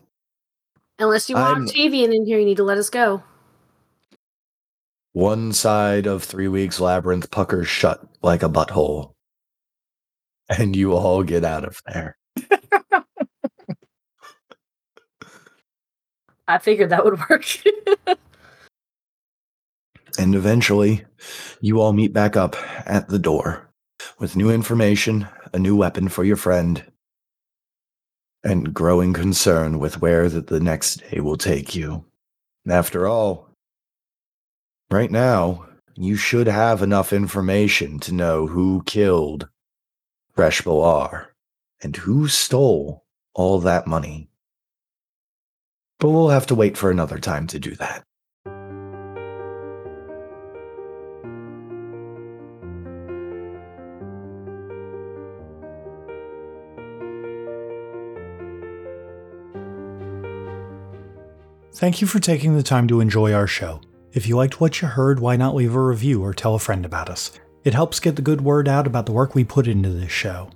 Unless 0.98 1.28
you 1.28 1.34
want 1.36 1.58
I'm- 1.58 1.64
Octavian 1.66 2.14
in 2.14 2.24
here, 2.24 2.38
you 2.38 2.46
need 2.46 2.56
to 2.56 2.64
let 2.64 2.78
us 2.78 2.88
go. 2.88 3.22
One 5.16 5.54
side 5.54 6.04
of 6.06 6.22
Three 6.24 6.46
Weeks 6.46 6.78
Labyrinth 6.78 7.30
puckers 7.30 7.66
shut 7.66 8.06
like 8.20 8.42
a 8.42 8.50
butthole, 8.50 9.14
and 10.50 10.76
you 10.76 10.92
all 10.92 11.22
get 11.22 11.42
out 11.42 11.64
of 11.64 11.80
there. 11.86 12.18
I 16.46 16.58
figured 16.58 16.90
that 16.90 17.02
would 17.06 17.18
work. 17.30 17.46
And 20.18 20.34
eventually, 20.34 21.06
you 21.62 21.80
all 21.80 21.94
meet 21.94 22.12
back 22.12 22.36
up 22.36 22.54
at 22.86 23.08
the 23.08 23.18
door 23.18 23.70
with 24.18 24.36
new 24.36 24.50
information, 24.50 25.28
a 25.54 25.58
new 25.58 25.76
weapon 25.76 26.10
for 26.10 26.24
your 26.24 26.36
friend, 26.36 26.84
and 28.44 28.74
growing 28.74 29.14
concern 29.14 29.78
with 29.78 30.02
where 30.02 30.28
that 30.28 30.48
the 30.48 30.60
next 30.60 31.08
day 31.10 31.20
will 31.20 31.38
take 31.38 31.74
you. 31.74 32.04
After 32.68 33.06
all, 33.06 33.55
right 34.90 35.10
now, 35.10 35.66
you 35.94 36.16
should 36.16 36.46
have 36.46 36.82
enough 36.82 37.12
information 37.12 37.98
to 38.00 38.14
know 38.14 38.46
who 38.46 38.82
killed 38.84 39.48
Resh 40.36 40.62
Boar 40.62 41.34
and 41.82 41.96
who 41.96 42.28
stole 42.28 43.04
all 43.34 43.60
that 43.60 43.86
money. 43.86 44.28
But 45.98 46.10
we'll 46.10 46.28
have 46.28 46.46
to 46.48 46.54
wait 46.54 46.76
for 46.76 46.90
another 46.90 47.18
time 47.18 47.46
to 47.48 47.58
do 47.58 47.74
that. 47.76 48.04
Thank 61.74 62.00
you 62.00 62.06
for 62.06 62.20
taking 62.20 62.56
the 62.56 62.62
time 62.62 62.88
to 62.88 63.00
enjoy 63.00 63.34
our 63.34 63.46
show. 63.46 63.82
If 64.16 64.26
you 64.26 64.34
liked 64.34 64.62
what 64.62 64.80
you 64.80 64.88
heard, 64.88 65.20
why 65.20 65.36
not 65.36 65.54
leave 65.54 65.74
a 65.74 65.78
review 65.78 66.24
or 66.24 66.32
tell 66.32 66.54
a 66.54 66.58
friend 66.58 66.86
about 66.86 67.10
us? 67.10 67.38
It 67.64 67.74
helps 67.74 68.00
get 68.00 68.16
the 68.16 68.22
good 68.22 68.40
word 68.40 68.66
out 68.66 68.86
about 68.86 69.04
the 69.04 69.12
work 69.12 69.34
we 69.34 69.44
put 69.44 69.68
into 69.68 69.90
this 69.90 70.10
show. 70.10 70.48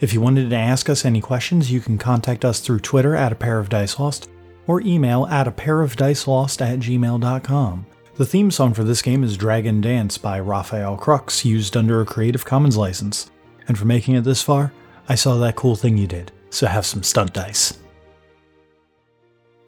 If 0.00 0.12
you 0.12 0.20
wanted 0.20 0.50
to 0.50 0.56
ask 0.56 0.90
us 0.90 1.04
any 1.04 1.20
questions, 1.20 1.70
you 1.70 1.78
can 1.78 1.96
contact 1.96 2.44
us 2.44 2.58
through 2.58 2.80
Twitter 2.80 3.14
at 3.14 3.30
a 3.30 3.36
pair 3.36 3.60
of 3.60 3.68
dice 3.68 4.00
lost 4.00 4.28
or 4.66 4.80
email 4.80 5.26
at 5.26 5.46
a 5.46 5.52
pair 5.52 5.80
of 5.80 5.94
dice 5.94 6.26
lost 6.26 6.60
at 6.60 6.80
gmail.com. 6.80 7.86
The 8.16 8.26
theme 8.26 8.50
song 8.50 8.74
for 8.74 8.82
this 8.82 9.00
game 9.00 9.22
is 9.22 9.36
Dragon 9.36 9.80
Dance 9.80 10.18
by 10.18 10.40
Rafael 10.40 10.98
Krux, 10.98 11.44
used 11.44 11.76
under 11.76 12.00
a 12.00 12.04
Creative 12.04 12.44
Commons 12.44 12.76
license. 12.76 13.30
And 13.68 13.78
for 13.78 13.84
making 13.84 14.16
it 14.16 14.24
this 14.24 14.42
far, 14.42 14.72
I 15.08 15.14
saw 15.14 15.36
that 15.36 15.54
cool 15.54 15.76
thing 15.76 15.96
you 15.96 16.08
did, 16.08 16.32
so 16.50 16.66
have 16.66 16.84
some 16.84 17.04
stunt 17.04 17.32
dice. 17.32 17.78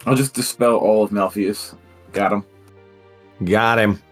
I'll 0.04 0.16
just 0.16 0.34
dispel 0.34 0.74
all 0.74 1.04
of 1.04 1.12
Malfeas. 1.12 1.76
Got 2.10 2.32
him. 2.32 2.44
Got 3.44 3.78
him. 3.78 4.02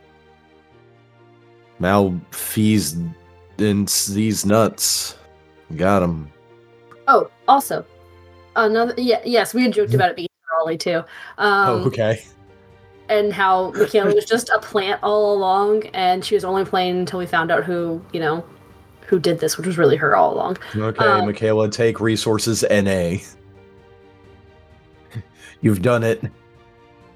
Malfeasance 1.79 3.15
these 3.57 4.47
nuts. 4.47 5.17
Got 5.77 6.03
him. 6.03 6.31
oh, 7.09 7.31
also, 7.49 7.85
another. 8.57 8.95
Yeah, 8.97 9.21
yes, 9.25 9.55
we 9.55 9.63
had 9.63 9.73
joked 9.73 9.95
about 9.95 10.11
it 10.11 10.17
being 10.17 10.29
Raleigh 10.53 10.79
too. 10.79 10.99
Um, 11.39 11.69
oh, 11.69 11.85
okay. 11.87 12.25
and 13.09 13.33
how 13.33 13.71
Michaela 13.77 14.15
was 14.15 14.25
just 14.25 14.51
a 14.51 14.59
plant 14.59 15.03
all 15.03 15.35
along, 15.35 15.87
and 15.95 16.25
she 16.25 16.35
was 16.35 16.45
only 16.45 16.65
playing 16.65 16.99
until 16.99 17.19
we 17.19 17.27
found 17.27 17.51
out 17.51 17.65
who, 17.65 18.05
you 18.13 18.21
know, 18.21 18.45
who 19.07 19.19
did 19.19 19.41
this, 19.41 19.57
which 19.57 19.67
was 19.67 19.79
really 19.79 19.97
her 19.97 20.15
all 20.17 20.35
along. 20.35 20.59
Okay, 20.77 21.05
Uh, 21.05 21.25
Michaela, 21.25 21.69
take 21.71 22.01
resources 22.01 22.65
NA. 22.71 23.17
You've 25.61 25.83
done 25.83 26.03
it. 26.03 26.23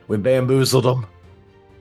We 0.09 0.17
bamboozled 0.17 0.85
them. 0.85 1.07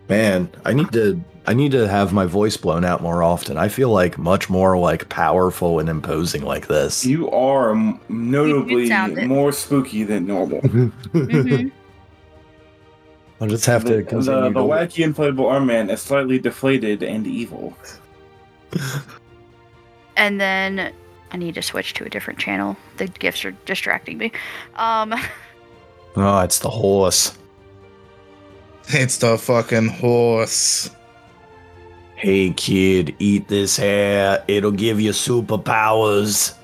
Man, 0.09 0.49
I 0.65 0.73
need 0.73 0.91
to 0.93 1.21
I 1.45 1.53
need 1.53 1.71
to 1.71 1.87
have 1.87 2.11
my 2.13 2.25
voice 2.25 2.57
blown 2.57 2.83
out 2.85 3.01
more 3.01 3.23
often. 3.23 3.57
I 3.57 3.67
feel 3.69 3.89
like 3.89 4.17
much 4.17 4.49
more 4.49 4.77
like 4.77 5.07
powerful 5.09 5.79
and 5.79 5.87
imposing 5.89 6.43
like 6.43 6.67
this. 6.67 7.05
You 7.05 7.29
are 7.31 7.71
m- 7.71 7.99
notably 8.09 8.87
sound 8.89 9.25
more 9.27 9.51
spooky 9.51 10.03
than 10.03 10.25
normal. 10.27 10.61
Mhm. 10.61 11.71
I'll 13.39 13.47
just 13.47 13.65
have 13.67 13.83
the, 13.83 13.97
to 13.97 14.03
continue 14.03 14.25
the, 14.25 14.41
the 14.49 14.53
to 14.53 14.59
wacky 14.61 15.05
inflatable 15.05 15.45
arm 15.49 15.67
man 15.67 15.89
is 15.91 16.01
slightly 16.01 16.39
deflated 16.39 17.03
and 17.03 17.27
evil. 17.27 17.77
And 20.15 20.41
then 20.41 20.91
I 21.31 21.37
need 21.37 21.53
to 21.55 21.61
switch 21.61 21.93
to 21.95 22.03
a 22.05 22.09
different 22.09 22.39
channel. 22.39 22.75
The 22.97 23.05
gifts 23.07 23.45
are 23.45 23.51
distracting 23.65 24.17
me. 24.17 24.31
Um, 24.75 25.13
Oh, 26.15 26.39
it's 26.43 26.59
the 26.59 26.69
horse. 26.71 27.36
It's 28.89 29.17
the 29.17 29.37
fucking 29.37 29.89
horse. 29.89 30.89
Hey 32.15 32.51
kid, 32.51 33.15
eat 33.19 33.47
this 33.47 33.77
hair. 33.77 34.43
It'll 34.47 34.71
give 34.71 34.99
you 35.01 35.11
superpowers. 35.11 36.55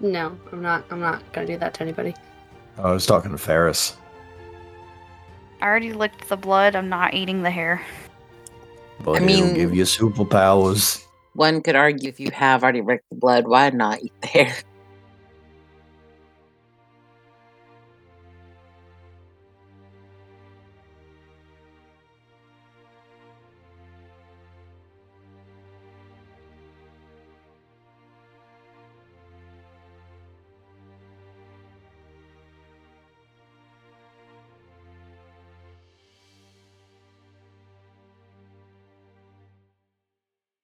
No, 0.00 0.36
I'm 0.50 0.60
not. 0.60 0.84
I'm 0.90 1.00
not 1.00 1.22
gonna 1.32 1.46
do 1.46 1.56
that 1.58 1.74
to 1.74 1.82
anybody. 1.82 2.14
Oh, 2.78 2.90
I 2.90 2.92
was 2.92 3.06
talking 3.06 3.30
to 3.30 3.38
Ferris. 3.38 3.96
I 5.60 5.66
already 5.66 5.92
licked 5.92 6.28
the 6.28 6.36
blood. 6.36 6.74
I'm 6.74 6.88
not 6.88 7.14
eating 7.14 7.42
the 7.42 7.50
hair. 7.50 7.80
But 9.04 9.12
I 9.12 9.16
it'll 9.16 9.26
mean- 9.26 9.54
give 9.54 9.74
you 9.74 9.84
superpowers. 9.84 11.04
One 11.34 11.62
could 11.62 11.76
argue 11.76 12.08
if 12.10 12.20
you 12.20 12.30
have 12.32 12.62
already 12.62 12.82
licked 12.82 13.08
the 13.08 13.16
blood, 13.16 13.46
why 13.46 13.70
not 13.70 14.02
eat 14.02 14.12
the 14.20 14.26
hair? 14.26 14.54